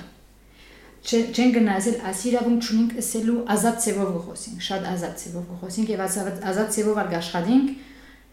Չեն 1.10 1.54
գնացել 1.56 1.98
ասիրավուն 2.10 2.58
ճունինք 2.68 2.96
ասելու 3.00 3.38
ազատ 3.56 3.78
ծևով 3.86 4.10
գխոսինք, 4.16 4.64
շատ 4.68 4.88
ազատ 4.94 5.22
ծևով 5.24 5.46
գխոսինք 5.54 5.92
եւ 5.94 6.04
ազատ 6.50 6.74
ծևով 6.76 7.02
արգաշխատինք, 7.06 7.70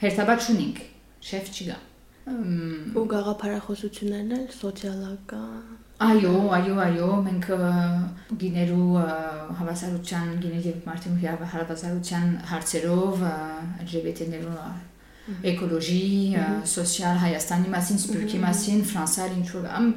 հերթաբար 0.02 0.40
ճունինք, 0.46 0.80
շեֆ 1.30 1.50
չի 1.56 1.68
գա։ 1.70 1.78
Ու 2.26 3.06
գաղափարախոսություններն 3.14 4.32
էլ 4.36 4.46
սոցիալական 4.56 5.84
Այո, 5.96 6.30
այո, 6.52 6.74
այո, 6.84 7.06
մենք 7.24 7.46
գիներու 8.42 8.96
հավասարության, 9.60 10.34
գիներ 10.42 10.66
եւ 10.68 10.82
մարդու 10.90 11.14
հավասարության 11.54 12.34
հարցերով 12.50 13.22
LGBT-ներու 13.86 14.58
էկոլոգի, 15.26 16.02
սոցիալ 16.72 17.20
Հայաստանի 17.24 17.72
մասին, 17.72 18.00
սպիրկի 18.02 18.40
մասին, 18.42 18.82
Ֆրանսիալ 18.90 19.36
ինչ 19.36 19.48
որ 19.56 19.68
ամ 19.76 19.88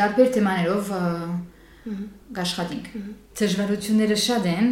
դարբեր 0.00 0.32
թեմաներով 0.36 0.92
գաշխատինք։ 2.38 2.88
Դժվարությունները 3.42 4.18
շատ 4.22 4.48
են, 4.52 4.68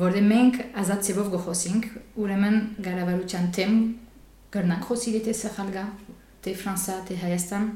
որտեղ 0.00 0.26
մենք 0.30 0.58
ազատ 0.82 1.06
ծևով 1.06 1.30
գխոսենք, 1.36 1.86
ուրեմն 2.22 2.58
գարավարության 2.86 3.46
թեմ 3.56 3.78
կրնանք 4.56 4.88
խոսի 4.90 5.14
եթե 5.16 5.36
սխալ 5.40 5.72
գա, 5.76 5.84
թե 6.44 6.56
Ֆրանսա, 6.60 6.96
թե 7.08 7.20
Հայաստան 7.24 7.70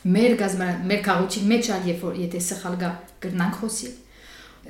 մեր 0.00 0.36
գազմա 0.40 0.68
մեր 0.88 1.02
քաղաքի 1.04 1.42
մեջ 1.50 1.66
ալ 1.74 1.88
երբ 1.90 2.04
որ 2.06 2.20
եթե 2.22 2.40
սխալ 2.46 2.76
գա 2.80 2.90
կրնանք 3.20 3.58
խոսել 3.60 3.98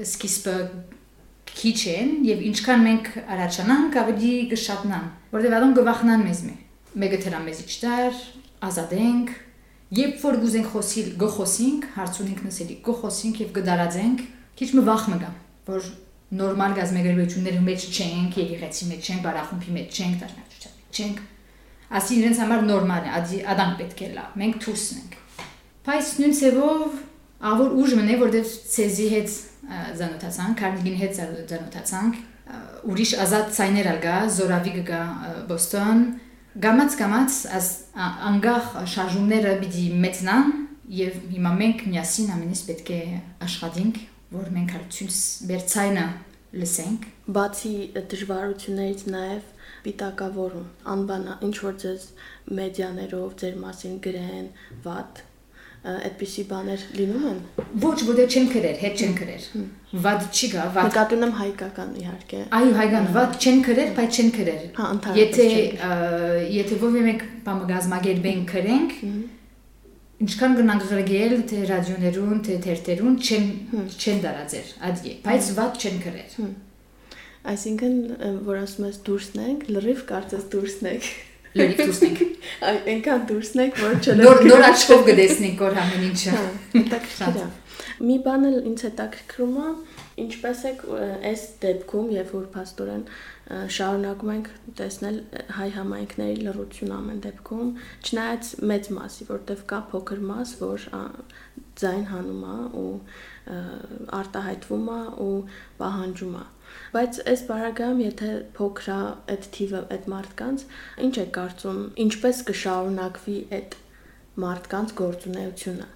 սկիզբը 0.06 0.54
քիչ 1.59 1.78
են 1.92 2.11
եւ 2.26 2.42
ինչքան 2.50 2.85
մենք 2.87 3.09
առաջանանք 3.37 3.99
ավելի 4.02 4.33
կշատնան 4.52 5.07
որտեղ 5.35 5.57
ադոն 5.59 5.75
գվախնան 5.78 6.25
մեզ 6.26 6.42
մե 6.49 6.54
մեկը 7.04 7.19
թրա 7.25 7.40
մեզ 7.47 7.62
իջտար 7.64 8.21
ազատենք 8.71 9.33
երբ 10.00 10.23
որ 10.25 10.38
գուզենք 10.45 10.71
խոսիլ 10.75 11.11
գոխոսինք 11.25 11.88
հարցունենք 11.97 12.45
նսելի 12.47 12.76
գոխոսինք 12.90 13.42
եւ 13.45 13.52
գդարածենք 13.61 14.25
քիչ 14.61 14.71
մը 14.78 14.85
վախ 14.90 15.07
մը 15.11 15.21
գա 15.25 15.30
որ 15.71 15.90
նորմալ 16.40 16.76
գազམ་եգերությունների 16.78 17.61
մեջ 17.66 17.87
չենք, 17.90 18.37
եղեղեցի 18.38 18.87
մեջ 18.90 19.09
չենք, 19.11 19.23
բարախումբի 19.25 19.73
մեջ 19.76 19.97
չենք, 19.99 20.21
դաշնակցության 20.21 20.76
չենք։ 20.95 21.23
Ասի 21.99 22.19
իրենց 22.21 22.42
համար 22.45 22.62
նորմալ 22.69 23.09
է, 23.11 23.40
ադանք 23.50 23.80
պետք 23.80 24.02
է 24.07 24.11
լա։ 24.14 24.26
Մենք 24.38 24.61
թուսն 24.62 25.00
ենք 25.00 25.16
Բայց 25.80 26.09
նույն 26.21 26.35
ցևով 26.38 26.97
ավոր 27.50 27.71
ուժ 27.80 27.92
մնե 27.99 28.16
որտեվ 28.21 28.50
ցեզի 28.71 29.07
հետ 29.11 29.30
զանոթացան, 30.00 30.57
Carnegie-ի 30.61 30.97
հետ 31.00 31.21
զանոթացանք, 31.50 32.19
ուրիշ 32.91 33.12
ազատ 33.25 33.53
ցայներ 33.57 33.89
ալգա, 33.95 34.17
Զորավի 34.37 34.73
գա 34.89 35.03
Բոստոն, 35.50 36.00
գամած 36.65 36.97
գամած 36.99 37.37
as 37.59 37.69
անգախ 38.31 38.73
շարժումները 38.95 39.53
պիտի 39.61 39.85
մեծնան 40.05 40.50
եւ 40.91 41.21
հիմա 41.37 41.53
մենք 41.61 41.85
միասին 41.93 42.33
ամենից 42.35 42.62
պետք 42.71 42.91
է 42.97 43.00
աշխատենք, 43.47 44.00
որ 44.35 44.50
մենք 44.57 44.75
հարցույց 44.75 45.21
բերցայնը 45.50 46.07
լսենք։ 46.61 47.07
Բացի 47.37 47.75
դժվարություններից 48.11 49.03
նաև 49.15 49.49
պիտակավորում, 49.85 50.69
անբանա 50.95 51.37
ինչ 51.47 51.57
որ 51.62 51.77
ձեզ 51.85 52.07
մեդիաներով 52.59 53.37
ձեր 53.43 53.61
մասին 53.62 53.95
գրեն, 54.07 54.49
վատ 54.85 55.23
այդպիսի 55.80 56.42
բաներ 56.50 56.82
լինում 56.99 57.22
են։ 57.30 57.38
Ոչ, 57.80 57.99
որտեղ 58.04 58.34
չեն 58.34 58.49
գրեր, 58.52 58.80
հետ 58.80 59.00
չեն 59.00 59.14
գրեր։ 59.16 59.44
Վատ 60.04 60.26
չի 60.37 60.49
գա, 60.52 60.64
վատ։ 60.75 60.88
Նկատում 60.90 61.22
եմ 61.25 61.32
հայկական 61.40 61.94
իհարկե։ 62.00 62.40
Այո, 62.58 62.75
հայկական, 62.80 63.06
վատ 63.16 63.38
չեն 63.40 63.62
գրեր, 63.64 63.92
բայց 63.96 64.18
չեն 64.20 64.30
գրեր։ 64.37 64.66
Հա, 64.76 64.88
ընդհանրապես։ 64.96 65.40
Եթե 65.40 65.46
եթե 66.60 66.80
ովի 66.90 67.04
մենք 67.08 67.25
բամգազմագերբեն 67.49 68.42
գրենք, 68.50 68.92
ինչքան 70.20 70.56
գնանք 70.60 70.84
գրել 70.90 71.37
թե 71.49 71.62
ռադիոներուն, 71.70 72.42
թե 72.44 72.58
թերթերուն 72.66 73.16
չեն 73.25 73.46
չեն 73.96 74.20
դարածեր, 74.26 74.75
ադի, 74.90 75.14
բայց 75.25 75.50
վատ 75.56 75.80
չեն 75.80 76.02
գրեր։ 76.04 76.37
Այսինքն, 77.50 77.94
որ 78.44 78.58
ասում 78.60 78.87
ես 78.90 78.99
դուրսնենք, 79.06 79.62
լրիվ 79.72 80.00
կարծես 80.10 80.42
դուրսնենք։ 80.52 81.06
Լրիվ 81.59 81.80
դուրսնենք։ 81.80 82.21
Այ 82.71 82.76
այնքան 82.92 83.25
դուրսնենք, 83.30 83.80
որ 83.80 83.97
չլը։ 84.00 84.26
Նոր 84.26 84.42
նոր 84.50 84.64
աչքով 84.69 85.00
կդեսնենք 85.09 85.64
որ 85.64 85.80
ամեն 85.85 86.04
ինչը։ 86.11 86.35
Հետաքրքիր 86.76 87.40
է։ 87.40 87.47
Մի 88.00 88.16
բան 88.25 88.47
էլ 88.50 88.57
ինձ 88.71 88.83
հետաքրքրում 88.87 89.57
է, 89.61 89.71
ինչպես 90.25 90.61
է 90.69 90.73
այս 91.30 91.42
դեպքում, 91.64 92.07
երբ 92.16 92.30
որ 92.37 92.47
փաստորեն 92.54 93.02
շարունակում 93.50 94.33
ենք 94.35 94.49
տեսնել 94.78 95.19
հայ 95.57 95.69
համայնքների 95.76 96.47
լռություն 96.47 96.95
ամեն 96.97 97.21
դեպքում, 97.26 97.73
չնայած 98.07 98.52
մեծ 98.71 98.90
մասի, 99.00 99.26
որտեվ 99.30 99.64
կա 99.73 99.80
փոքր 99.90 100.23
մաս, 100.30 100.54
որ 100.61 100.87
ձայն 101.80 102.07
հանում 102.12 102.47
է 102.54 102.57
ու 102.85 102.88
արտահայտվում 104.21 104.88
է 104.95 105.02
ու 105.26 105.37
պահանջում 105.83 106.40
է 106.45 106.47
Բայց 106.95 107.16
այս 107.30 107.40
բարագայում, 107.49 108.00
եթե 108.04 108.28
փոքր 108.59 108.90
այդ 109.35 109.47
թիվը 109.57 109.80
այդ 109.97 110.04
մարդկանց, 110.12 110.64
ինչ 111.07 111.14
է 111.23 111.25
կարծում, 111.37 111.80
ինչպես 112.07 112.42
կշարունակվի 112.50 113.38
այդ 113.59 113.78
մարդկանց 114.45 114.95
գործունեությունը։ 115.00 115.88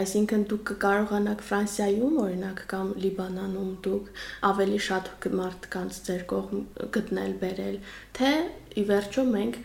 Այսինքն 0.00 0.44
դուք 0.50 0.62
կկարողանաք 0.70 1.44
Ֆրանսիայում 1.50 2.16
օրինակ 2.24 2.62
կամ 2.70 2.92
Լիբանանում 3.04 3.70
դուք 3.84 4.10
ավելի 4.50 4.80
շատ 4.86 5.10
մարդկանց 5.40 6.00
ձեր 6.08 6.24
կողմ 6.30 6.62
գտնել, 6.96 7.32
բերել, 7.42 7.76
թե 8.16 8.32
ի 8.80 8.84
վերջո 8.90 9.24
մենք 9.30 9.60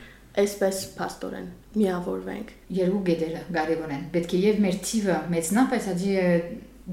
այսպես 0.46 0.80
փաստորեն 1.00 1.50
միավորվենք։ 1.80 2.54
Երկու 2.76 3.02
գեդերը 3.10 3.42
կարևոր 3.56 3.94
են։ 3.96 4.06
Պետք 4.16 4.36
է 4.36 4.40
եւ 4.46 4.62
մեր 4.66 4.80
թիվը 4.90 5.18
մեծնա, 5.36 5.66
բայց 5.72 5.88
հաջի 5.92 6.16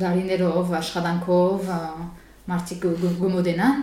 դարիներով 0.02 0.75
աշխատանքով 0.78 1.72
մարդիկ 2.52 2.87
գումոդենան 3.22 3.82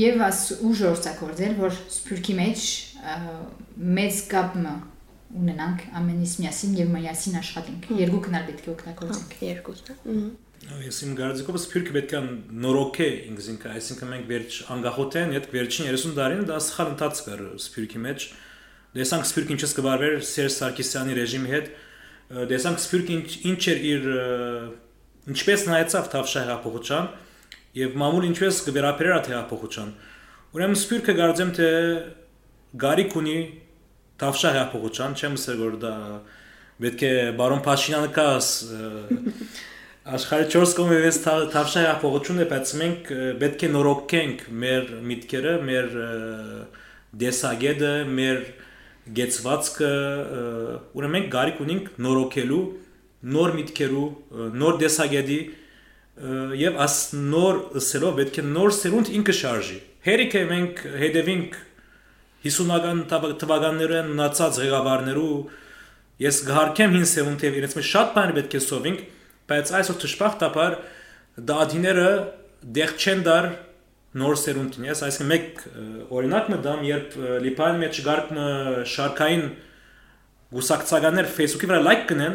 եւ 0.00 0.20
աս 0.26 0.40
ուժ 0.66 0.82
օրցակորձել 0.90 1.54
որ 1.58 1.78
սփյուռքի 1.96 2.34
մեջ 2.40 2.66
մեծ 4.00 4.20
կապը 4.30 4.74
ունենանք 5.38 5.82
ամենից 6.00 6.36
միասին 6.42 6.76
եւ 6.80 6.92
միասին 6.94 7.40
աշխատենք 7.40 7.90
երկու 8.00 8.20
կնալ 8.26 8.46
պետք 8.50 8.66
է 8.66 8.72
օգտագործենք 8.74 9.34
երկուսը 9.46 9.96
Ես 10.60 10.98
իմ 11.06 11.12
գարձիկով 11.16 11.56
սփյուռքը 11.60 11.92
պետք 11.96 12.12
է 12.14 12.20
նորոքե 12.62 13.06
ինքզինքը, 13.30 13.70
այսինքն 13.78 14.10
մենք 14.10 14.26
վերջ 14.30 14.56
անգախոտեն, 14.74 15.32
այդ 15.38 15.46
վերջին 15.54 15.88
30 15.88 16.16
տարին 16.18 16.42
դա 16.50 16.58
սխալ 16.66 16.90
ընթաց 16.90 17.22
կար 17.26 17.40
սփյուռքի 17.64 18.02
մեջ։ 18.04 18.26
Դեսանք 19.00 19.28
սփյուռքը 19.30 19.54
ինչպես 19.56 19.74
կբարվեր 19.78 20.18
Սերժ 20.30 20.54
Սարգսյանի 20.58 21.16
ռեժիմի 21.16 21.50
հետ, 21.54 21.72
դեսանք 22.50 22.82
սփյուռքը 22.84 23.18
ինչ 23.50 23.62
էր 23.72 23.82
իր 23.90 24.06
ինչպես 25.30 25.66
նայեցավ 25.70 26.12
Թավշա 26.12 26.44
հեղափոխության, 26.44 27.10
եւ 27.80 27.98
մամուլ 28.02 28.28
ինչպես 28.30 28.60
կվերապերեր 28.66 29.16
այդ 29.16 29.28
հեղափոխության։ 29.30 29.90
Ուրեմն 30.50 30.78
սպիրկը 30.80 31.14
գարձեմ 31.20 31.50
թե 31.56 31.68
գարիկ 32.84 33.16
ունի 33.20 33.36
Թավշա 34.20 34.52
հեղափոխության, 34.56 35.16
չեմ 35.20 35.36
ասել 35.40 35.60
որ 35.64 35.76
դա 35.84 35.94
պետք 36.84 37.04
է 37.08 37.12
բարոն 37.40 37.62
Փաշինյանը 37.66 38.10
կաս 38.16 38.48
աշխարհի 40.10 40.46
4 40.54 40.74
կողմի 40.80 40.98
վեց 41.04 41.18
Թավշա 41.24 41.84
հեղափոխությունը, 41.84 42.46
բայց 42.50 42.74
մենք 42.80 43.10
պետք 43.40 43.64
է 43.64 43.70
նորոգենք 43.74 44.44
մեր 44.64 44.92
միտքերը, 45.10 45.54
մեր 45.70 45.88
դեսագեդը, 47.20 47.92
մեր 48.20 48.42
գեցվածքը, 49.20 49.90
ուրեմն 50.96 51.16
մենք 51.16 51.30
գարիկ 51.34 51.62
ունենք 51.64 51.90
նորոգելու 52.06 52.62
նոր 53.20 53.54
միտքերու, 53.58 54.06
նոր 54.60 54.78
դեսագեդի 54.80 55.40
եւ 56.60 56.78
աս 56.84 56.96
նոր 57.16 57.58
սելով 57.84 58.16
պետք 58.20 58.38
է 58.40 58.44
նոր 58.50 58.74
սերունդ 58.76 59.10
ինքը 59.20 59.34
շարժի։ 59.40 59.78
Հերիք 60.06 60.36
է 60.36 60.42
մենք 60.50 60.82
հետևինք 61.00 61.58
50-ական 62.44 63.00
թվականներն 63.40 64.12
ունացած 64.14 64.60
ղեկավարներու 64.64 65.32
ես 66.24 66.38
գհարկեմ 66.48 66.94
հին 66.96 67.08
սերունդը 67.10 67.48
եւ 67.48 67.58
իրենց 67.60 67.76
մեջ 67.78 67.88
շատ 67.90 68.14
բան 68.16 68.32
պետք 68.38 68.54
է 68.56 68.62
սովինք, 68.66 69.02
բայց 69.50 69.72
այսօր 69.80 69.98
ճշմարտաբար 70.04 70.76
դադիները 71.50 72.08
դեղ 72.80 72.94
չեն 73.00 73.22
դար 73.28 73.50
նոր 74.20 74.38
սերունդին, 74.40 74.86
ես 74.90 75.02
այսինքն 75.06 75.30
մեկ 75.30 75.60
օրինակ 76.10 76.48
մտամ, 76.50 76.80
երբ 76.90 77.12
լիփանի 77.44 77.82
մեջ 77.84 78.00
գարկն 78.08 78.40
շարքային 78.90 79.44
գուսակցականներ 80.50 81.30
Facebook-ի 81.30 81.70
վրա 81.70 81.84
լայք 81.86 82.02
կնեն, 82.10 82.34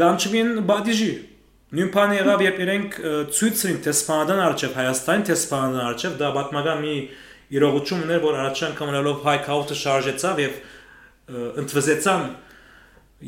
գանչվին 0.00 0.52
բադիժի 0.70 1.10
Նույն 1.70 1.90
բանը 1.94 2.14
եղավ, 2.16 2.40
երբ 2.42 2.56
իրենք 2.64 2.94
ցույց 3.30 3.60
էին 3.68 3.76
թե 3.84 3.92
Սպանադան 3.94 4.40
արչև 4.42 4.72
Հայաստան, 4.74 5.20
թե 5.28 5.34
Սպանադան 5.36 5.84
արչև, 5.86 6.16
դա 6.18 6.30
պատմական 6.34 6.80
մի 6.82 6.94
իրողություն 7.50 8.04
ուներ, 8.06 8.20
որ 8.24 8.38
առաջ 8.40 8.62
անգամ 8.70 8.90
ունելով 8.92 9.24
հայ 9.26 9.36
քաութը 9.46 9.76
շարժեցավ 9.80 10.40
եւ 10.40 10.58
ընդվզեցան 11.60 12.24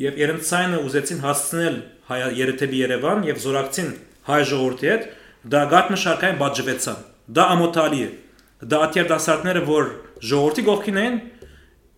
եւ 0.02 0.20
երեմցայինը 0.22 0.78
ուզեցին 0.86 1.22
հասցնել 1.22 1.76
հայ 2.08 2.18
Երեթեբի 2.38 2.78
Երևան 2.82 3.26
եւ 3.28 3.40
զորակցին 3.42 3.90
հայ 4.28 4.40
ժողովրդի 4.52 4.88
հետ, 4.92 5.06
դա 5.52 5.60
գատնաշարքային 5.72 6.40
բաժվեցան։ 6.42 6.98
Դա 7.36 7.44
ամոթալի 7.52 8.02
է։ 8.02 8.10
Դա 8.72 8.80
ատյեր 8.86 9.08
դասարտները, 9.12 9.62
որ 9.68 9.88
ժողովրդի 10.32 10.64
կողքին 10.70 11.00
են, 11.02 11.16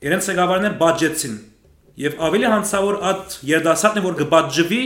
իրենց 0.04 0.28
ղեկավարներ 0.32 0.76
բաժեցին 0.80 1.34
եւ 2.04 2.16
ավելի 2.26 2.46
հանցավոր 2.50 2.96
այդ 3.08 3.34
երդասարտն 3.48 4.00
է 4.00 4.04
որ 4.04 4.16
կբաժվի 4.20 4.82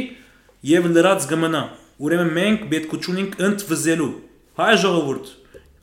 եւ 0.69 0.89
լրած 0.95 1.27
գմնա։ 1.31 1.63
Ուրեմն 1.99 2.33
մենք 2.39 2.67
պետք 2.73 2.93
ունենք 3.13 3.39
ընդվզելու 3.49 4.11
հայ 4.59 4.75
ժողովուրդ։ 4.83 5.31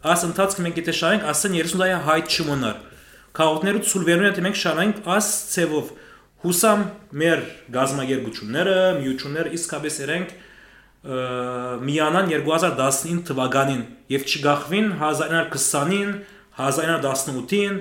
Աս 0.06 0.26
ընթացքը 0.28 0.66
մենք 0.66 0.80
եթե 0.82 0.94
շարենք, 1.00 1.26
ասեն 1.32 1.56
30 1.58 1.80
դայա 1.82 2.00
հայ 2.06 2.18
չմոնար։ 2.30 2.78
Քաղաքներու 3.40 3.84
ցուլվերուն 3.90 4.28
եթե 4.30 4.44
մենք 4.46 4.60
շարենք 4.62 5.10
աս 5.16 5.30
ցևով 5.56 5.92
հուսամ 6.46 6.84
մեր 7.26 7.44
գազագերբությունները, 7.76 8.78
միությունները 9.02 9.54
իսկապես 9.58 10.00
երենք 10.06 10.36
միանան 11.86 12.32
2019 12.34 13.26
թվականին 13.30 13.84
եւ 14.14 14.24
չգախվին 14.26 14.88
1920-ին, 15.02 16.16
1918-ին, 16.56 17.76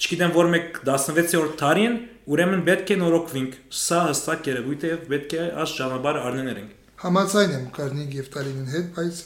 չգիտեմ 0.00 0.32
որ 0.36 0.52
մեկ 0.54 0.80
16-րդ 0.86 1.58
տարին 1.60 1.98
Ուրեմն 2.30 2.60
պետք 2.62 2.90
է 2.94 2.96
նորոգվենք։ 3.00 3.54
Սա 3.74 3.96
հստակ 4.06 4.48
երևույթ 4.50 4.84
է 4.86 4.90
պետք 5.08 5.32
է 5.34 5.44
այս 5.62 5.70
ճանապարհ 5.78 6.18
առնենք։ 6.28 6.74
Համաձայն 7.02 7.54
եմ 7.56 7.64
Կարնիգ 7.74 8.12
եւ 8.20 8.28
Տալինին 8.34 8.68
հետ, 8.74 8.90
բայց 8.98 9.22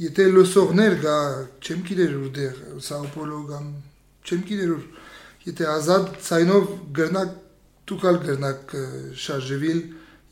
եթե 0.00 0.24
լուսողներ 0.34 0.96
գա, 1.04 1.16
չեմ 1.62 1.82
գիտեր 1.86 2.14
որտեղ, 2.18 2.56
Սաո 2.82 3.10
Պոլո 3.14 3.40
կամ 3.50 3.66
չեմ 4.24 4.40
գիտեր 4.48 4.72
որ 4.74 4.84
եթե 5.44 5.68
ազատ 5.70 6.08
ցայնով 6.24 6.72
գրնակ 6.98 7.34
դուքալ 7.90 8.18
գրնակ 8.24 8.74
շարժվել 9.24 9.80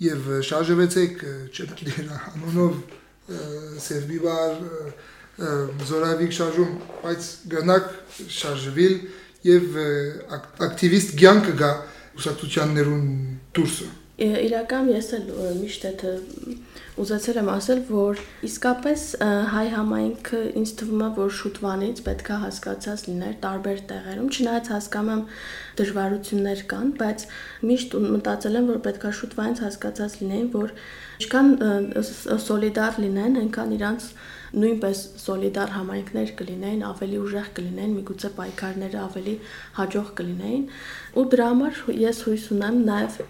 եւ 0.03 0.29
շարժվեցեք, 0.48 1.25
չեմ 1.53 1.75
գիտեր 1.79 2.12
անոնով 2.18 2.81
սերբիբար 3.87 4.57
զորավիկ 5.92 6.37
շարժում, 6.37 6.72
բայց 7.03 7.29
գրնակ 7.55 7.90
շարժվել 8.42 8.96
եւ 9.46 9.81
ակտիվիստ 10.68 11.18
ցանկը 11.22 11.55
գա 11.62 11.72
ուսակցությաններուն 12.18 13.07
դուրսը։ 13.57 13.88
Իրական 14.23 14.89
ես 14.93 15.09
էլ 15.17 15.31
միշտ 15.59 15.85
այդ 15.89 16.03
ուզեցել 17.03 17.39
եմ 17.41 17.49
ասել, 17.49 17.81
որ 17.89 18.21
իսկապես 18.47 19.05
հայ 19.53 19.63
համայնքը 19.73 20.41
ինձ 20.61 20.73
թվում 20.83 21.03
է, 21.03 21.09
որ 21.17 21.33
շուտվանից 21.39 22.03
պետքա 22.09 22.37
հասկացած 22.43 23.05
լիներ 23.09 23.35
տարբեր 23.47 23.81
տեղերում, 23.93 24.29
չնայած 24.37 24.71
հասկանում 24.75 25.13
եմ 25.15 25.25
դժվարություններ 25.81 26.63
կան, 26.73 26.93
բայց 27.01 27.27
միշտ 27.73 27.97
մտածել 28.13 28.61
եմ, 28.61 28.71
որ 28.73 28.81
պետքա 28.87 29.13
շուտվանից 29.23 29.65
հասկացած 29.67 30.17
լինեին, 30.23 30.49
որ 30.53 30.77
ինչքան 31.23 31.53
սոլիդար 32.47 33.03
լինեն, 33.03 33.43
այնքան 33.43 33.77
իրանց 33.81 34.09
նույնպես 34.53 35.05
սոլիդար 35.23 35.71
համայնքներ 35.81 36.33
կլինեին, 36.39 36.83
ավելի 36.93 37.21
ուժեղ 37.25 37.47
կլինեին, 37.57 37.95
միգուցե 37.99 38.31
պայքարները 38.37 38.99
ավելի 39.03 39.37
հաջող 39.79 40.11
կլինեին։ 40.19 40.67
Ու 41.17 41.25
դրա 41.33 41.47
համար 41.53 41.81
ես 42.03 42.27
հույս 42.29 42.51
ունեմ 42.53 42.83
նաև 42.91 43.23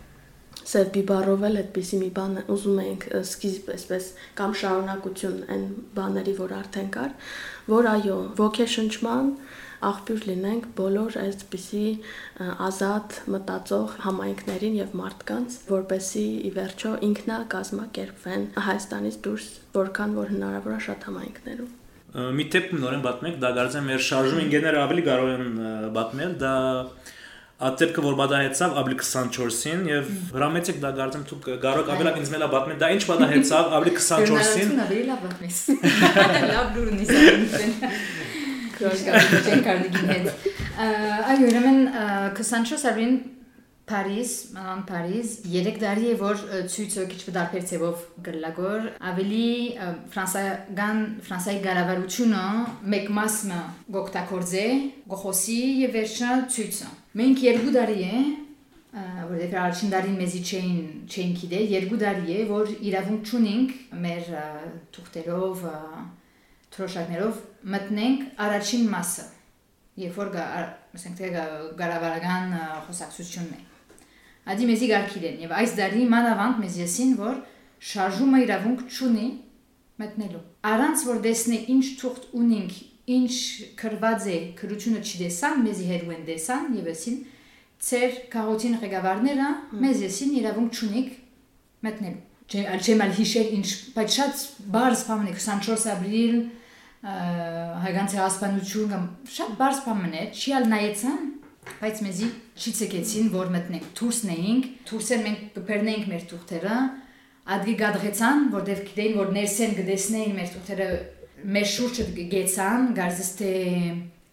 Սև 0.63 0.93
բիբարով 0.95 1.45
էլ 1.49 1.59
այդպիսի 1.63 1.99
մի 2.03 2.11
բան 2.19 2.37
ուզում 2.55 2.79
էինք 2.83 3.07
սկիզբ 3.23 3.71
այսպես 3.75 4.07
կամ 4.39 4.55
շարունակություն 4.63 5.41
այն 5.57 5.67
բաների, 5.97 6.35
որ 6.39 6.55
արդեն 6.59 6.89
կար, 6.97 7.13
որ 7.73 7.91
այո, 7.93 8.19
ոգեշնչման 8.39 9.31
աղբյուր 9.83 10.27
լինենք 10.29 10.67
բոլոր 10.79 11.17
այսպիսի 11.23 11.87
ազատ 12.69 13.17
մտածող 13.35 13.97
համայնքներին 14.07 14.77
եւ 14.79 14.97
մարդկանց, 15.03 15.59
որպեսի 15.73 16.27
ի 16.47 16.53
վերջո 16.59 16.93
ինքնա 17.11 17.39
կազմակերպվեն 17.57 18.49
Հայաստանից 18.71 19.23
դուրս, 19.27 19.49
որքան 19.83 20.19
որ 20.23 20.35
հնարավոր 20.37 20.77
է 20.79 20.83
շատ 20.87 21.09
համայնքներում 21.11 21.73
մի 22.13 22.45
տեպ 22.53 22.73
նորեն 22.77 23.03
պատմեք, 23.07 23.37
դա 23.41 23.51
գարձեմ 23.57 23.87
մեր 23.89 24.03
շարժում 24.05 24.41
ինգեներ 24.43 24.77
ավելի 24.83 25.05
կարող 25.07 25.31
են 25.33 25.61
պատմել, 25.97 26.35
դա 26.43 26.51
Ատեպքը 27.69 28.03
որ 28.07 28.17
բադահեցավ 28.19 28.79
ապրիլ 28.83 28.99
24-ին 29.03 29.83
եւ 29.91 30.09
հրամեցեք 30.37 30.81
դա 30.83 30.91
գարձեմ 30.99 31.27
դու 31.31 31.39
կարող 31.63 31.91
ավելակ 31.95 32.17
ինձ 32.23 32.33
մելա 32.35 32.49
պատմել 32.55 32.81
դա 32.83 32.89
ինչ 32.97 33.03
բադահեցավ 33.11 33.69
ապրիլ 33.79 33.99
24-ին 33.99 34.73
ավելի 34.87 35.05
լավ 35.11 35.27
պատմես 35.27 35.61
լավ 36.53 36.79
լուրնի 36.79 37.07
սա 37.13 37.93
Քրոշկա 38.79 39.21
Կարնեգին 39.69 40.11
հետ 40.15 40.49
այո 40.83 41.53
ուրեմն 41.53 41.81
24 42.41 42.91
ապրիլին 42.93 43.21
Փարիզ, 43.93 44.33
ման 44.55 44.83
Փարիզ, 44.87 45.31
3 45.53 45.79
տարի 45.83 46.13
է 46.13 46.19
որ 46.21 46.43
ցույցը 46.71 47.07
քիչ 47.11 47.33
դարբեր 47.35 47.65
ցևով 47.71 48.05
գլագոր, 48.29 48.87
ավելի 49.11 49.49
ֆրանսիական 50.15 51.03
ֆրանսիայի 51.27 51.61
գարավարությունը 51.67 52.45
մեկ 52.95 53.11
մասը 53.19 53.61
գոկտակորձե, 53.99 54.67
գոխոսի 55.13 55.61
եւ 55.83 55.97
վերջը 55.99 56.37
ցույցը։ 56.57 56.93
Մենք 57.21 57.45
երկու 57.45 57.73
տարի 57.77 58.05
է 58.09 58.23
որովհետեւ 58.93 59.59
առաջին 59.63 59.93
տարին 59.93 60.17
մեզի 60.21 60.41
չէին 60.49 60.81
չէին 61.09 61.31
գիտե, 61.43 61.61
երկու 61.73 61.99
տարի 62.03 62.35
է 62.37 62.41
որ 62.49 62.73
իրավունք 62.89 63.31
չունենք 63.33 63.71
մեր 64.05 64.31
թուղթերով, 64.97 65.63
թրոշակներով 66.73 67.41
մտնենք 67.73 68.23
առաջին 68.47 68.85
մասը 68.93 69.25
երբ 70.03 70.19
որ 70.23 70.37
ասենք 70.41 71.19
թե 71.21 71.31
գարավարական 71.81 72.55
խոսակցությունն 72.87 73.57
է 73.59 73.61
Ադի 74.53 74.69
մեզի 74.71 74.87
գարկիրեն 74.91 75.43
եւ 75.45 75.53
այս 75.59 75.75
դարի 75.79 76.07
մանավանդ 76.13 76.63
մեզ 76.63 76.79
եսին 76.83 77.13
որ 77.21 77.37
շարժումը 77.93 78.41
իրավունք 78.47 78.81
չունի 78.89 79.27
մտնելու 80.03 80.41
առանց 80.73 81.05
որ 81.11 81.21
դեսնի 81.29 81.59
ինչ 81.77 81.85
թուղթ 82.01 82.27
ունենք 82.41 82.81
ինչ 83.11 83.33
կրված 83.81 84.27
է 84.31 84.37
քրությունը 84.59 85.01
չդեսան 85.03 85.63
մեզի 85.67 85.87
հերուեն 85.91 86.27
դեսան 86.29 86.69
եւ 86.79 86.91
ասին 86.93 87.17
ծեր 87.83 88.19
քաղաքին 88.31 88.77
ղեկավարները 88.83 89.49
մեզ 89.83 90.03
եսին 90.07 90.37
իրավունք 90.39 90.79
չունիք 90.79 91.17
մտնելու 91.83 92.31
չէ 92.53 92.63
ալչեմ 92.77 93.03
ալ 93.03 93.13
հիշեր 93.19 93.53
ինչ 93.59 93.69
բայց 93.97 94.17
շատ 94.19 94.43
բարձ 94.77 95.03
բան 95.09 95.29
է 95.33 95.35
24 95.35 95.87
ապրիլ 95.97 96.37
հայգանցի 97.83 98.19
ասպանություն 98.23 98.91
կամ 98.93 99.07
շատ 99.37 99.55
բարձ 99.59 99.81
բան 99.87 100.17
է 100.21 100.25
չիալ 100.31 100.69
նայեցան 100.73 101.25
բայց 101.83 102.03
մեզի 102.07 102.29
չի 102.59 102.73
ցկեցին 102.79 103.33
որ 103.33 103.51
մտնենք 103.57 103.89
դուրսն 103.99 104.33
էինք 104.37 104.69
դուրսեր 104.91 105.21
մենք 105.27 105.43
կբերնենք 105.57 106.07
մեր 106.13 106.25
թուղթերը 106.33 106.77
ադգի 107.57 107.75
գադղեցան 107.83 108.47
որտեվ 108.55 108.83
գիտեին 108.89 109.19
որ 109.19 109.33
ներսեն 109.37 109.77
գտեսնեին 109.79 110.37
մեր 110.39 110.51
թուղթերը 110.55 110.89
մեր 111.57 111.69
շուրջը 111.73 112.07
գեցան 112.33 112.89
գարզստե 112.99 113.53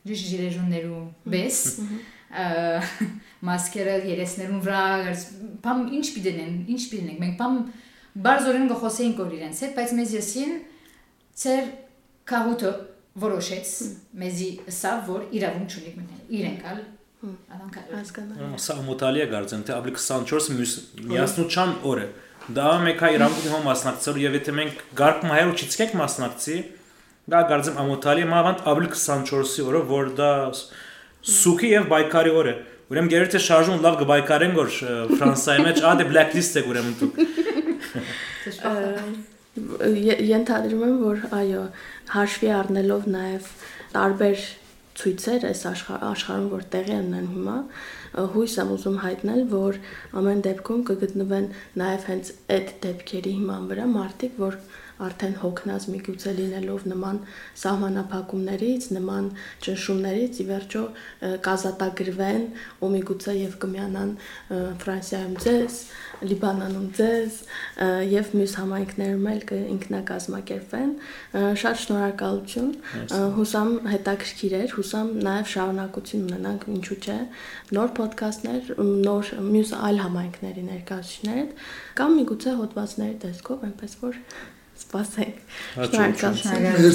ժիժիրեժուններու 0.10 1.02
բես 1.34 1.60
մասկերը 3.50 3.96
երեսներուն 4.10 4.62
վրա 4.66 4.84
բամ 5.66 5.82
ինչ 6.00 6.06
պիտենեն 6.16 6.54
ինչ 6.76 6.82
պիտենենք 6.92 7.24
մենք 7.24 7.40
բամ 7.40 7.58
բարձորեն 8.30 8.70
գխոսեինք 8.74 9.24
որ 9.24 9.36
իրենց 9.40 9.64
հետ 9.66 9.76
բայց 9.80 9.96
մեզ 10.00 10.14
եսին 10.20 10.56
ծեր 11.44 11.68
կահուտը 12.30 12.72
որոշեց 13.26 13.74
մեզի 14.22 14.50
սա 14.80 14.94
որ 15.10 15.28
իրավունք 15.40 15.76
չունի 15.76 15.94
իրենք 16.40 16.66
ալ 16.70 16.82
հասկանալ։ 17.20 18.58
Սա 18.64 18.76
մոտալի 18.86 19.22
է 19.26 19.28
գարձեմ, 19.34 19.64
թե 19.68 19.74
ապրիլ 19.76 19.96
24 20.00 21.08
միասնության 21.10 21.74
օրը։ 21.90 22.06
Դա 22.56 22.68
մեկ 22.86 23.02
հայ 23.04 23.10
իրավունքի 23.18 23.50
հոմ 23.54 23.66
մասնակցել 23.68 24.20
եւ 24.24 24.38
եթե 24.40 24.54
մենք 24.60 24.84
գարկում 25.00 25.34
հայրու 25.36 25.58
չցկեք 25.60 25.98
մասնակցի, 26.00 26.56
դա 27.30 27.40
գարձեմ 27.50 27.80
ամոթալի 27.84 28.26
մավանդ 28.30 28.60
ապրիլ 28.72 28.92
24-ի 28.96 29.66
օրը, 29.70 29.82
որ 29.90 30.06
դա 30.18 30.30
սուքի 31.36 31.70
եւ 31.76 31.90
բայկարի 31.94 32.32
օր 32.40 32.50
է։ 32.50 32.54
Ուրեմն 32.90 33.12
գերիթե 33.14 33.42
շարժում 33.46 33.84
լավ 33.86 33.98
կբայկարեն 34.00 34.54
որ 34.58 34.70
Ֆրանսիայի 35.20 35.66
մեջ 35.68 35.82
ադե 35.90 36.06
blacklist 36.10 36.58
է 36.58 36.64
ուրեմն 36.70 36.96
դուք։ 37.02 37.14
Ենթադրում 40.30 40.84
եմ, 40.88 40.96
որ 41.04 41.18
այո, 41.40 41.64
հաշվի 42.16 42.50
առնելով 42.56 43.08
նաև 43.14 43.52
տարբեր 43.94 44.38
ցույցեր 45.00 45.46
այս 45.48 45.62
աշխարհում 45.70 46.48
որ 46.52 46.64
տեղի 46.74 46.96
ունեն 46.98 47.28
հիմա 47.34 47.58
հույս 48.34 48.56
եմ 48.64 48.72
ուզում 48.76 48.98
հայտնել 49.04 49.42
որ 49.54 49.78
ամեն 50.20 50.42
դեպքում 50.48 50.82
կգտնվեն 50.90 51.48
նաև 51.82 52.08
հենց 52.10 52.32
այդ 52.56 52.74
դեպքերի 52.86 53.34
հիման 53.38 53.70
վրա 53.70 53.86
մարդիկ 53.94 54.42
որ 54.44 54.58
արդեն 55.08 55.36
հոգնած 55.44 55.88
միգուցե 55.94 56.34
լինելով 56.40 56.86
նման 56.92 57.20
սահմանափակումներից, 57.64 58.90
նման 58.98 59.30
ճնշումներից 59.66 60.40
ի 60.40 60.46
վերջո 60.50 60.84
կազատագրվեն 61.48 62.46
ու 62.84 62.92
միգուցե 62.96 63.36
եւ 63.40 63.58
կմիանան 63.64 64.12
Ֆրանսիայում 64.84 65.36
ձեզ, 65.46 65.80
Լիբանանում 66.20 66.88
ձեզ 67.00 67.36
եւ 68.12 68.32
մյուս 68.36 68.54
համայնքներում 68.60 69.28
էլ 69.34 69.44
ինքնակազմակերպվեն։ 69.60 70.92
Շատ 71.64 71.80
շնորհակալություն։ 71.84 72.70
Հուսամ 73.38 73.72
հետաքրքիր 73.94 74.56
էր, 74.60 74.76
հուսամ 74.80 75.14
նաեւ 75.30 75.50
շարունակություն 75.54 76.28
ունենանք, 76.28 76.68
ինչու՞ 76.76 77.00
չէ, 77.00 77.18
նոր 77.80 77.96
ոդքասթներ, 78.00 78.72
նոր 79.08 79.34
մյուս 79.48 79.74
այլ 79.80 80.04
համայնքների 80.04 80.64
ներկայացուցիչներ 80.70 81.52
կամ 82.00 82.16
միգուցե 82.20 82.56
հոդվածների 82.60 83.20
տեսքով, 83.24 83.68
այնպես 83.70 84.00
որ 84.04 84.24
Spasek. 84.90 85.34
Şarkı. 85.76 86.38
Şarkı. 86.38 86.94